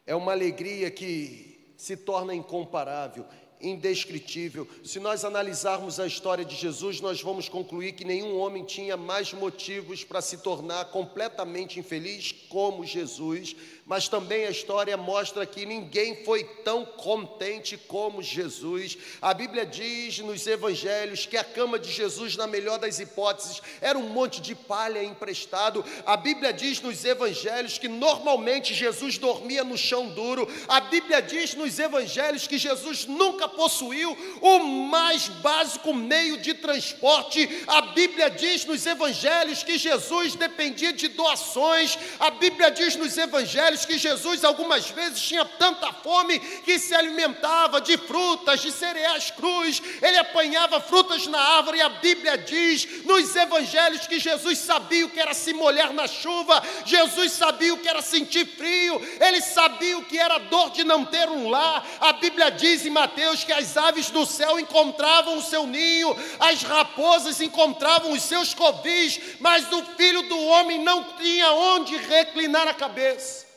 é 0.05 0.14
uma 0.14 0.34
alegria 0.34 0.91
que 0.91 1.74
se 1.78 1.95
torna 1.95 2.36
incomparável, 2.36 3.26
indescritível. 3.62 4.68
Se 4.84 4.99
nós 4.99 5.26
analisarmos 5.26 5.99
a 5.99 6.07
história 6.07 6.45
de 6.45 6.55
Jesus, 6.55 7.01
nós 7.01 7.22
vamos 7.22 7.49
concluir 7.49 7.93
que 7.93 8.05
nenhum 8.05 8.38
homem 8.38 8.64
tinha 8.64 8.95
mais 8.95 9.34
motivos 9.34 10.03
para 10.03 10.22
se 10.22 10.38
tornar 10.38 10.86
completamente 10.86 11.80
infeliz 11.80 12.34
como 12.47 12.86
Jesus, 12.86 13.55
mas 13.90 14.08
também 14.08 14.46
a 14.46 14.52
história 14.52 14.96
mostra 14.96 15.48
que 15.48 15.66
ninguém 15.66 16.24
foi 16.24 16.44
tão 16.44 16.86
contente 16.86 17.76
como 17.76 18.22
Jesus. 18.22 18.96
A 19.20 19.34
Bíblia 19.34 19.66
diz 19.66 20.20
nos 20.20 20.46
evangelhos 20.46 21.26
que 21.26 21.36
a 21.36 21.44
cama 21.44 21.80
de 21.80 21.92
Jesus, 21.92 22.38
na 22.38 22.46
melhor 22.46 22.78
das 22.78 23.00
hipóteses, 23.00 23.60
era 23.82 23.98
um 23.98 24.10
monte 24.10 24.42
de 24.42 24.54
palha 24.54 25.04
emprestado. 25.04 25.84
A 26.06 26.16
Bíblia 26.16 26.54
diz 26.54 26.80
nos 26.82 27.04
evangelhos 27.04 27.80
que 27.80 27.88
normalmente 27.88 28.76
Jesus 28.76 29.18
dormia 29.18 29.64
no 29.64 29.76
chão 29.76 30.10
duro. 30.10 30.48
A 30.68 30.82
Bíblia 30.82 31.20
diz 31.20 31.56
nos 31.56 31.80
evangelhos 31.80 32.46
que 32.46 32.60
Jesus 32.60 33.08
nunca 33.08 33.48
possuiu 33.48 34.16
o 34.40 34.60
mais 34.60 35.30
básico 35.30 35.96
meio 35.96 36.38
de 36.38 36.54
transporte. 36.54 37.66
A 37.66 37.82
Bíblia 37.82 38.30
diz 38.30 38.66
nos 38.66 38.86
evangelhos 38.86 39.64
que 39.64 39.80
Jesus 39.80 40.36
dependia 40.36 40.94
de 40.94 41.08
doações. 41.08 41.98
A 42.20 42.30
Bíblia 42.30 42.70
diz 42.70 42.96
nos 42.96 43.18
evangelhos 43.18 43.79
que 43.86 43.98
Jesus 43.98 44.44
algumas 44.44 44.90
vezes 44.90 45.22
tinha 45.22 45.46
tanta 45.46 45.92
fome 45.94 46.40
que 46.40 46.80
se 46.80 46.94
alimentava 46.94 47.82
de 47.82 47.98
frutas, 47.98 48.62
de 48.62 48.72
cereais 48.72 49.32
crus. 49.32 49.82
Ele 50.02 50.18
apanhava 50.18 50.80
frutas 50.80 51.28
na 51.28 51.40
árvore 51.40 51.80
e 51.80 51.82
a 51.82 51.90
Bíblia 51.90 52.38
diz 52.38 53.06
nos 53.06 53.36
evangelhos 53.36 54.08
que 54.08 54.20
Jesus 54.20 54.60
sabia 54.60 55.06
o 55.06 55.10
que 55.10 55.20
era 55.20 55.34
se 55.34 55.54
molhar 55.54 55.94
na 55.94 56.08
chuva. 56.08 56.62
Jesus 56.86 57.32
sabia 57.32 57.74
o 57.74 57.78
que 57.78 57.88
era 57.88 58.02
sentir 58.02 58.46
frio. 58.46 59.02
Ele 59.20 59.42
sabia 59.42 59.98
o 59.98 60.06
que 60.06 60.18
era 60.18 60.38
dor 60.38 60.72
de 60.72 60.84
não 60.84 61.06
ter 61.06 61.30
um 61.30 61.50
lar. 61.50 61.86
A 62.00 62.14
Bíblia 62.14 62.52
diz 62.52 62.86
em 62.86 62.90
Mateus 62.90 63.44
que 63.44 63.54
as 63.54 63.78
aves 63.78 64.10
do 64.10 64.26
céu 64.26 64.60
encontravam 64.60 65.38
o 65.38 65.44
seu 65.44 65.66
ninho, 65.66 66.16
as 66.40 66.62
raposas 66.64 67.42
encontravam 67.42 68.12
os 68.12 68.24
seus 68.24 68.54
covis, 68.54 69.20
mas 69.40 69.72
o 69.72 69.84
filho 69.96 70.24
do 70.24 70.40
homem 70.40 70.84
não 70.84 71.04
tinha 71.18 71.52
onde 71.52 71.96
reclinar 71.98 72.68
a 72.68 72.74
cabeça. 72.74 73.49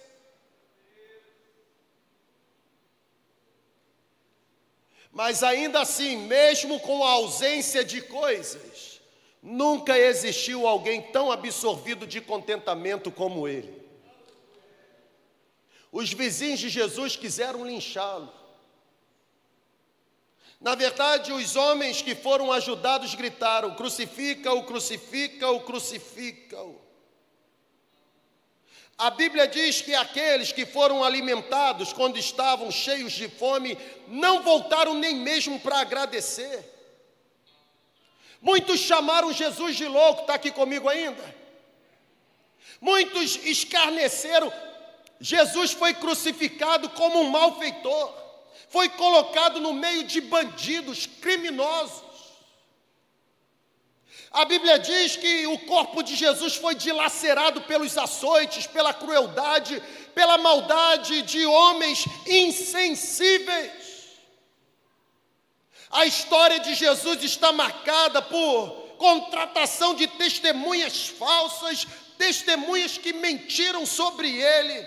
Mas 5.13 5.43
ainda 5.43 5.83
assim, 5.83 6.17
mesmo 6.17 6.81
com 6.81 7.05
a 7.05 7.11
ausência 7.11 7.85
de 7.85 8.01
coisas, 8.01 9.01
nunca 9.43 9.99
existiu 9.99 10.67
alguém 10.67 11.03
tão 11.13 11.31
absorvido 11.31 12.07
de 12.07 12.21
contentamento 12.21 13.13
como 13.13 13.47
ele. 13.47 13.83
Os 15.93 16.11
vizinhos 16.11 16.59
de 16.59 16.71
Jesus 16.71 17.15
quiseram 17.15 17.67
linchá-lo. 17.67 18.33
Na 20.59 20.75
verdade, 20.75 21.33
os 21.33 21.57
homens 21.57 22.01
que 22.01 22.15
foram 22.15 22.51
ajudados 22.51 23.15
gritaram: 23.15 23.75
crucifica-o, 23.75 24.65
crucifica-o, 24.65 25.61
crucifica-o. 25.61 26.81
A 29.03 29.11
Bíblia 29.11 29.49
diz 29.49 29.81
que 29.81 29.97
aqueles 29.97 30.53
que 30.53 30.65
foram 30.65 31.03
alimentados 31.03 31.93
quando 31.93 32.21
estavam 32.21 32.71
cheios 32.71 33.11
de 33.11 33.29
fome 33.29 33.77
não 34.07 34.45
voltaram 34.45 34.95
nem 34.95 35.17
mesmo 35.17 35.59
para 35.59 35.81
agradecer. 35.81 36.73
Muitos 38.41 38.79
chamaram 38.79 39.33
Jesus 39.33 39.75
de 39.75 39.89
louco, 39.89 40.21
está 40.21 40.35
aqui 40.35 40.53
comigo 40.53 40.89
ainda? 40.89 41.35
Muitos 42.81 43.41
escarneceram. 43.45 44.53
Jesus 45.19 45.73
foi 45.73 45.95
crucificado 45.95 46.89
como 46.91 47.23
um 47.23 47.29
malfeitor, 47.29 48.15
foi 48.69 48.89
colocado 48.89 49.59
no 49.59 49.73
meio 49.73 50.05
de 50.05 50.21
bandidos, 50.21 51.07
criminosos. 51.07 52.05
A 54.33 54.47
Bíblia 54.47 54.79
diz 54.79 55.15
que 55.17 55.47
o 55.47 55.59
corpo 55.59 56.03
de 56.03 56.15
Jesus 56.17 56.55
foi 56.57 56.75
dilacerado 56.75 57.61
pelos 57.63 57.99
açoites, 57.99 58.67
pela 58.67 58.95
crueldade, 58.95 59.83
pela 60.15 60.39
maldade 60.39 61.21
de 61.23 61.45
homens 61.45 62.07
insensíveis. 62.27 63.73
A 65.91 66.07
história 66.07 66.59
de 66.61 66.75
Jesus 66.75 67.23
está 67.23 67.53
marcada 67.53 68.23
por 68.23 68.71
contratação 68.97 69.95
de 69.95 70.07
testemunhas 70.07 71.09
falsas, 71.09 71.87
testemunhas 72.17 72.97
que 72.97 73.13
mentiram 73.13 73.85
sobre 73.85 74.31
ele. 74.31 74.87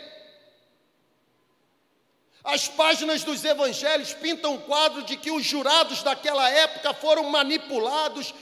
As 2.44 2.68
páginas 2.68 3.24
dos 3.24 3.44
evangelhos 3.44 4.14
pintam 4.14 4.54
um 4.54 4.60
quadro 4.60 5.04
de 5.04 5.18
que 5.18 5.30
os 5.30 5.44
jurados 5.44 6.02
daquela 6.02 6.50
época 6.50 6.94
foram 6.96 7.30
manipulados 7.30 8.34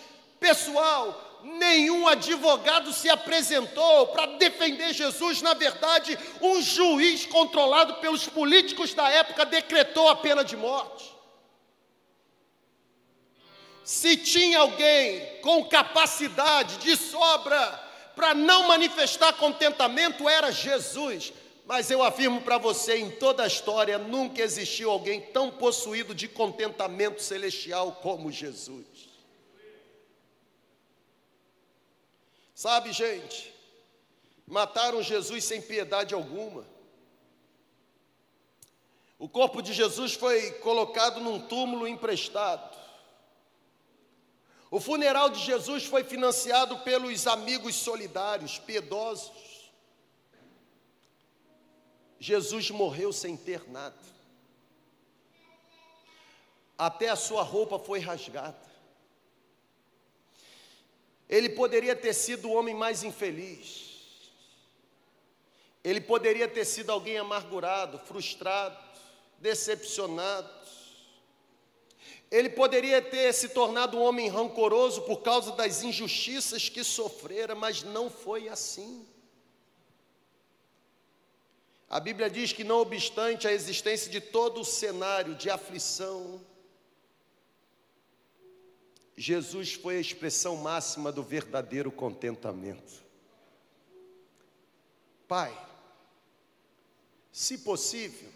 Pessoal, 0.44 1.40
nenhum 1.42 2.06
advogado 2.06 2.92
se 2.92 3.10
apresentou 3.10 4.08
para 4.08 4.26
defender 4.26 4.92
Jesus. 4.92 5.42
Na 5.42 5.54
verdade, 5.54 6.20
um 6.42 6.62
juiz 6.62 7.26
controlado 7.26 7.94
pelos 8.02 8.28
políticos 8.28 8.94
da 8.94 9.10
época 9.10 9.46
decretou 9.46 10.10
a 10.10 10.18
pena 10.18 10.44
de 10.44 10.58
morte. 10.58 11.10
Se 13.86 14.18
tinha 14.18 14.60
alguém 14.60 15.40
com 15.40 15.64
capacidade 15.64 16.76
de 16.80 16.98
sobra 16.98 17.82
para 18.14 18.34
não 18.34 18.68
manifestar 18.68 19.32
contentamento, 19.32 20.28
era 20.28 20.52
Jesus. 20.52 21.32
Mas 21.66 21.90
eu 21.90 22.04
afirmo 22.04 22.42
para 22.42 22.58
você, 22.58 22.98
em 22.98 23.12
toda 23.12 23.44
a 23.44 23.48
história, 23.48 23.98
nunca 23.98 24.42
existiu 24.42 24.92
alguém 24.92 25.22
tão 25.22 25.50
possuído 25.50 26.14
de 26.14 26.28
contentamento 26.28 27.22
celestial 27.22 27.94
como 28.02 28.30
Jesus. 28.30 28.93
Sabe, 32.54 32.92
gente, 32.92 33.54
mataram 34.46 35.02
Jesus 35.02 35.44
sem 35.44 35.62
piedade 35.62 36.14
alguma. 36.14 36.66
O 39.18 39.28
corpo 39.28 39.62
de 39.62 39.74
Jesus 39.74 40.14
foi 40.14 40.52
colocado 40.60 41.20
num 41.20 41.40
túmulo 41.40 41.88
emprestado. 41.88 42.78
O 44.70 44.80
funeral 44.80 45.30
de 45.30 45.40
Jesus 45.40 45.86
foi 45.86 46.04
financiado 46.04 46.80
pelos 46.80 47.28
amigos 47.28 47.76
solidários, 47.76 48.58
piedosos. 48.60 49.72
Jesus 52.20 52.72
morreu 52.72 53.14
sem 53.14 53.38
ter 53.38 53.70
nada. 53.70 53.96
Até 56.78 57.10
a 57.10 57.16
sua 57.16 57.44
roupa 57.44 57.78
foi 57.78 58.00
rasgada. 58.00 58.73
Ele 61.30 61.50
poderia 61.50 61.96
ter 61.96 62.14
sido 62.14 62.50
o 62.50 62.54
homem 62.54 62.76
mais 62.76 63.04
infeliz. 63.04 63.92
Ele 65.84 66.00
poderia 66.00 66.48
ter 66.48 66.66
sido 66.66 66.92
alguém 66.92 67.18
amargurado, 67.18 68.00
frustrado, 68.00 68.78
decepcionado. 69.40 70.50
Ele 72.32 72.50
poderia 72.50 73.02
ter 73.02 73.32
se 73.34 73.50
tornado 73.50 73.98
um 73.98 74.02
homem 74.02 74.28
rancoroso 74.28 75.04
por 75.04 75.22
causa 75.22 75.52
das 75.52 75.84
injustiças 75.84 76.70
que 76.70 76.84
sofrera, 76.84 77.54
mas 77.54 77.84
não 77.84 78.10
foi 78.10 78.48
assim. 78.48 79.06
A 81.90 82.00
Bíblia 82.00 82.30
diz 82.30 82.52
que, 82.52 82.64
não 82.64 82.80
obstante 82.80 83.48
a 83.48 83.52
existência 83.52 84.10
de 84.10 84.20
todo 84.20 84.62
o 84.62 84.66
cenário 84.66 85.36
de 85.36 85.48
aflição, 85.48 86.44
Jesus 89.16 89.74
foi 89.74 89.98
a 89.98 90.02
expressão 90.02 90.56
máxima 90.56 91.12
do 91.12 91.22
verdadeiro 91.24 91.92
contentamento. 91.92 93.04
Pai, 95.28 95.56
se 97.32 97.60
possível, 97.60 98.30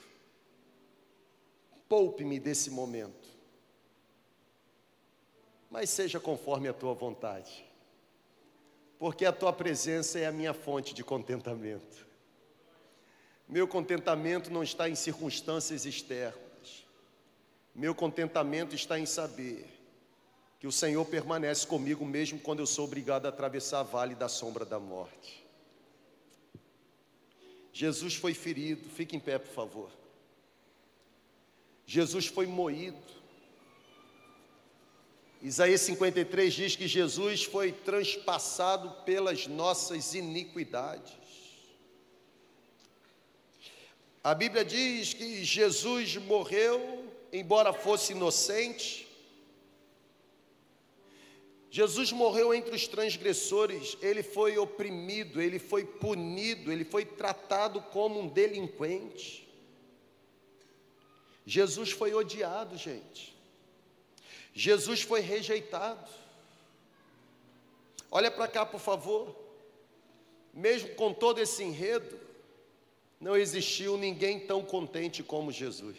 poupe-me 1.90 2.40
desse 2.40 2.70
momento, 2.70 3.28
mas 5.70 5.90
seja 5.90 6.20
conforme 6.20 6.68
a 6.68 6.74
tua 6.74 6.94
vontade. 6.94 7.66
porque 9.00 9.26
a 9.26 9.32
tua 9.32 9.54
presença 9.54 10.20
é 10.20 10.26
a 10.26 10.32
minha 10.32 10.54
fonte 10.54 10.94
de 10.94 11.04
contentamento. 11.04 12.06
Meu 13.48 13.68
contentamento 13.68 14.52
não 14.52 14.64
está 14.64 14.90
em 14.90 14.96
circunstâncias 14.96 15.86
externas. 15.86 16.86
Meu 17.74 17.94
contentamento 17.94 18.76
está 18.76 19.00
em 19.00 19.06
saber 19.06 19.66
que 20.60 20.68
o 20.68 20.72
Senhor 20.72 21.06
permanece 21.06 21.66
comigo 21.68 22.06
mesmo 22.06 22.40
quando 22.40 22.60
eu 22.60 22.68
sou 22.68 22.86
obrigado 22.86 23.26
a 23.26 23.30
atravessar 23.30 23.82
a 23.82 23.84
vale 23.84 24.16
da 24.16 24.28
sombra 24.28 24.66
da 24.66 24.80
morte. 24.80 25.46
Jesus 27.72 28.16
foi 28.16 28.34
ferido, 28.34 28.90
fique 28.90 29.16
em 29.16 29.20
pé, 29.20 29.38
por 29.38 29.54
favor. 29.54 29.92
Jesus 31.86 32.26
foi 32.26 32.48
moído. 32.48 32.98
Isaías 35.42 35.82
53 35.82 36.54
diz 36.54 36.76
que 36.76 36.88
Jesus 36.88 37.44
foi 37.44 37.72
transpassado 37.72 39.04
pelas 39.04 39.46
nossas 39.46 40.16
iniquidades. 40.16 41.14
A 44.24 44.34
Bíblia 44.34 44.66
diz 44.66 45.14
que 45.14 45.46
Jesus 45.46 46.18
morreu, 46.18 47.06
embora 47.32 47.72
fosse 47.72 48.12
inocente. 48.12 49.07
Jesus 51.70 52.12
morreu 52.12 52.54
entre 52.54 52.76
os 52.76 52.88
transgressores, 52.88 53.98
ele 54.02 54.24
foi 54.24 54.58
oprimido, 54.58 55.42
ele 55.42 55.60
foi 55.60 55.84
punido, 55.84 56.72
ele 56.72 56.86
foi 56.86 57.06
tratado 57.06 57.82
como 57.82 58.20
um 58.20 58.28
delinquente. 58.28 59.48
Jesus 61.46 61.92
foi 61.92 62.14
odiado, 62.14 62.78
gente. 62.78 63.36
Jesus 64.54 65.02
foi 65.02 65.20
rejeitado. 65.20 66.10
Olha 68.10 68.32
para 68.32 68.48
cá, 68.48 68.66
por 68.66 68.80
favor. 68.80 69.36
Mesmo 70.54 70.90
com 70.96 71.14
todo 71.14 71.40
esse 71.40 71.64
enredo, 71.64 72.20
não 73.20 73.36
existiu 73.36 73.98
ninguém 73.98 74.40
tão 74.40 74.64
contente 74.64 75.22
como 75.22 75.52
Jesus. 75.52 75.98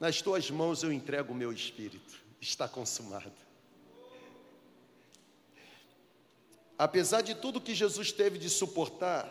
Nas 0.00 0.20
tuas 0.20 0.50
mãos 0.50 0.82
eu 0.82 0.92
entrego 0.92 1.32
o 1.32 1.36
meu 1.36 1.52
espírito, 1.52 2.21
está 2.42 2.68
consumado. 2.68 3.32
Apesar 6.76 7.22
de 7.22 7.34
tudo 7.36 7.60
que 7.60 7.74
Jesus 7.74 8.10
teve 8.10 8.36
de 8.36 8.50
suportar, 8.50 9.30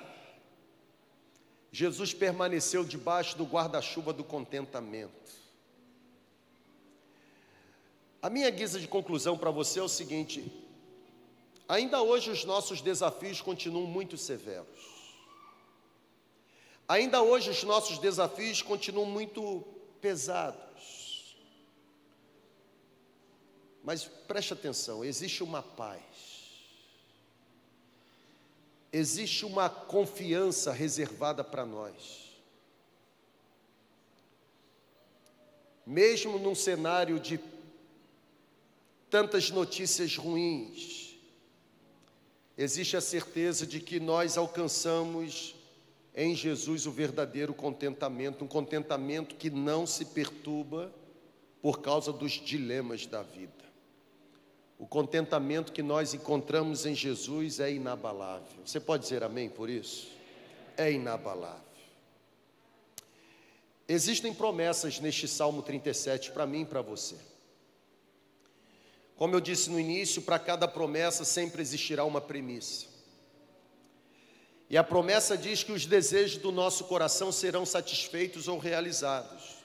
Jesus 1.72 2.14
permaneceu 2.14 2.86
debaixo 2.86 3.38
do 3.38 3.44
guarda-chuva 3.44 4.14
do 4.14 4.24
contentamento. 4.24 5.32
A 8.22 8.30
minha 8.30 8.50
guisa 8.50 8.80
de 8.80 8.88
conclusão 8.88 9.38
para 9.38 9.52
você 9.52 9.80
é 9.80 9.84
o 9.84 9.90
seguinte: 9.90 10.50
ainda 11.68 12.02
hoje 12.02 12.32
os 12.32 12.46
nossos 12.46 12.82
desafios 12.82 13.42
continuam 13.42 13.86
muito 13.86 14.18
severos. 14.18 14.90
Ainda 16.88 17.22
hoje 17.22 17.50
os 17.50 17.64
nossos 17.64 17.98
desafios 17.98 18.62
continuam 18.62 19.06
muito 19.06 19.64
pesados. 20.00 20.71
Mas 23.92 24.06
preste 24.06 24.54
atenção: 24.54 25.04
existe 25.04 25.44
uma 25.44 25.62
paz, 25.62 26.02
existe 28.90 29.46
uma 29.46 29.70
confiança 29.70 30.72
reservada 30.72 31.44
para 31.44 31.66
nós. 31.66 32.32
Mesmo 35.86 36.40
num 36.40 36.56
cenário 36.56 37.20
de 37.20 37.38
tantas 39.10 39.52
notícias 39.52 40.16
ruins, 40.16 41.18
existe 42.58 42.96
a 42.96 43.02
certeza 43.02 43.68
de 43.68 43.82
que 43.82 44.00
nós 44.00 44.38
alcançamos 44.38 45.54
em 46.16 46.34
Jesus 46.34 46.86
o 46.88 46.92
verdadeiro 46.94 47.54
contentamento, 47.54 48.46
um 48.46 48.48
contentamento 48.48 49.36
que 49.36 49.50
não 49.50 49.86
se 49.86 50.06
perturba 50.06 50.90
por 51.62 51.82
causa 51.82 52.14
dos 52.14 52.32
dilemas 52.32 53.06
da 53.06 53.22
vida. 53.22 53.71
O 54.82 54.88
contentamento 54.88 55.72
que 55.72 55.84
nós 55.84 56.16
encontramos 56.16 56.88
em 56.88 56.96
Jesus 56.96 57.60
é 57.60 57.72
inabalável. 57.72 58.48
Você 58.66 58.80
pode 58.80 59.04
dizer 59.04 59.24
amém 59.24 59.48
por 59.48 59.70
isso? 59.70 60.08
É 60.76 60.92
inabalável. 60.92 61.62
Existem 63.88 64.34
promessas 64.34 65.00
neste 65.00 65.28
Salmo 65.28 65.62
37 65.62 66.32
para 66.32 66.48
mim 66.48 66.62
e 66.62 66.66
para 66.66 66.82
você. 66.82 67.16
Como 69.16 69.36
eu 69.36 69.40
disse 69.40 69.70
no 69.70 69.80
início, 69.80 70.24
para 70.24 70.40
cada 70.40 70.68
promessa 70.68 71.24
sempre 71.24 71.62
existirá 71.62 72.04
uma 72.04 72.20
premissa. 72.20 72.88
E 74.68 74.76
a 74.80 74.84
promessa 74.84 75.38
diz 75.38 75.62
que 75.62 75.72
os 75.72 75.86
desejos 75.86 76.42
do 76.42 76.52
nosso 76.52 76.86
coração 76.86 77.32
serão 77.32 77.68
satisfeitos 77.68 78.48
ou 78.48 78.58
realizados. 78.58 79.61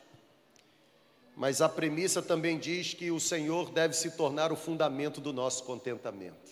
Mas 1.36 1.60
a 1.60 1.68
premissa 1.68 2.22
também 2.22 2.58
diz 2.58 2.94
que 2.94 3.10
o 3.10 3.20
Senhor 3.20 3.70
deve 3.70 3.94
se 3.94 4.12
tornar 4.12 4.50
o 4.50 4.56
fundamento 4.56 5.20
do 5.20 5.34
nosso 5.34 5.64
contentamento. 5.64 6.50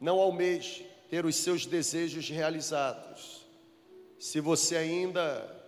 Não 0.00 0.18
almeje 0.18 0.88
ter 1.10 1.26
os 1.26 1.36
seus 1.36 1.66
desejos 1.66 2.26
realizados, 2.30 3.46
se 4.18 4.40
você 4.40 4.76
ainda 4.76 5.60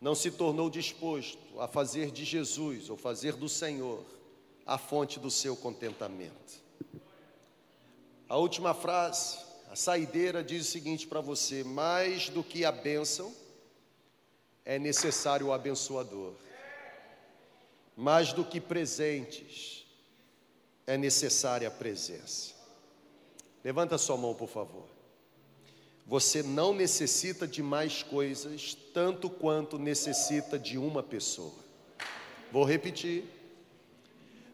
não 0.00 0.14
se 0.14 0.30
tornou 0.30 0.68
disposto 0.68 1.38
a 1.58 1.66
fazer 1.66 2.10
de 2.10 2.26
Jesus 2.26 2.90
ou 2.90 2.96
fazer 2.98 3.32
do 3.32 3.48
Senhor 3.48 4.04
a 4.66 4.76
fonte 4.76 5.18
do 5.18 5.30
seu 5.30 5.56
contentamento. 5.56 6.62
A 8.28 8.36
última 8.36 8.74
frase, 8.74 9.38
a 9.70 9.76
saideira 9.76 10.44
diz 10.44 10.68
o 10.68 10.70
seguinte 10.70 11.06
para 11.06 11.22
você: 11.22 11.64
mais 11.64 12.28
do 12.28 12.44
que 12.44 12.66
a 12.66 12.72
bênção, 12.72 13.32
é 14.64 14.78
necessário 14.78 15.48
o 15.48 15.52
abençoador. 15.52 16.32
Mais 17.96 18.32
do 18.32 18.44
que 18.44 18.60
presentes, 18.60 19.86
é 20.86 20.96
necessária 20.96 21.68
a 21.68 21.70
presença. 21.70 22.54
Levanta 23.62 23.96
sua 23.98 24.16
mão, 24.16 24.34
por 24.34 24.48
favor. 24.48 24.86
Você 26.06 26.42
não 26.42 26.74
necessita 26.74 27.46
de 27.46 27.62
mais 27.62 28.02
coisas 28.02 28.76
tanto 28.92 29.30
quanto 29.30 29.78
necessita 29.78 30.58
de 30.58 30.76
uma 30.76 31.02
pessoa. 31.02 31.54
Vou 32.52 32.64
repetir. 32.64 33.24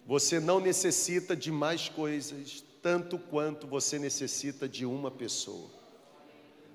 Você 0.06 0.38
não 0.38 0.60
necessita 0.60 1.36
de 1.36 1.50
mais 1.50 1.88
coisas 1.88 2.64
tanto 2.82 3.18
quanto 3.18 3.66
você 3.66 3.98
necessita 3.98 4.68
de 4.68 4.86
uma 4.86 5.10
pessoa. 5.10 5.79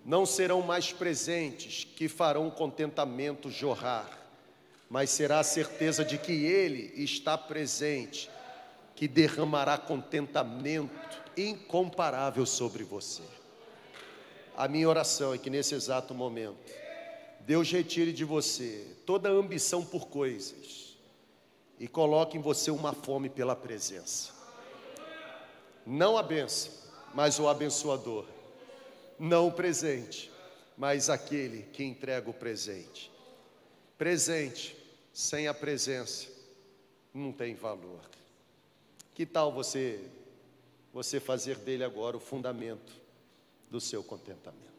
Não 0.05 0.23
serão 0.23 0.61
mais 0.61 0.93
presentes 0.93 1.83
que 1.83 2.07
farão 2.07 2.47
o 2.47 2.51
contentamento 2.51 3.49
jorrar, 3.49 4.07
mas 4.87 5.09
será 5.09 5.39
a 5.39 5.43
certeza 5.43 6.05
de 6.05 6.19
que 6.19 6.31
Ele 6.45 6.93
está 7.03 7.35
presente, 7.35 8.29
que 8.95 9.07
derramará 9.07 9.79
contentamento 9.79 10.93
incomparável 11.35 12.45
sobre 12.45 12.83
você. 12.83 13.23
A 14.55 14.67
minha 14.67 14.87
oração 14.87 15.33
é 15.33 15.39
que 15.39 15.49
nesse 15.49 15.73
exato 15.73 16.13
momento, 16.13 16.71
Deus 17.41 17.71
retire 17.71 18.13
de 18.13 18.23
você 18.23 18.85
toda 19.07 19.27
a 19.29 19.31
ambição 19.31 19.83
por 19.83 20.07
coisas 20.07 20.95
e 21.79 21.87
coloque 21.87 22.37
em 22.37 22.41
você 22.41 22.69
uma 22.69 22.93
fome 22.93 23.27
pela 23.27 23.55
presença. 23.55 24.31
Não 25.83 26.15
a 26.15 26.23
bênção, 26.23 26.71
mas 27.13 27.39
o 27.39 27.47
abençoador. 27.47 28.34
Não 29.17 29.47
o 29.47 29.51
presente, 29.51 30.31
mas 30.77 31.09
aquele 31.09 31.63
que 31.63 31.83
entrega 31.83 32.29
o 32.29 32.33
presente. 32.33 33.11
Presente 33.97 34.75
sem 35.13 35.47
a 35.47 35.53
presença 35.53 36.27
não 37.13 37.31
tem 37.31 37.55
valor. 37.55 38.01
Que 39.13 39.25
tal 39.25 39.51
você 39.51 40.03
você 40.91 41.19
fazer 41.19 41.57
dele 41.57 41.83
agora 41.83 42.15
o 42.15 42.21
fundamento 42.21 42.93
do 43.69 43.81
seu 43.81 44.01
contentamento. 44.01 44.74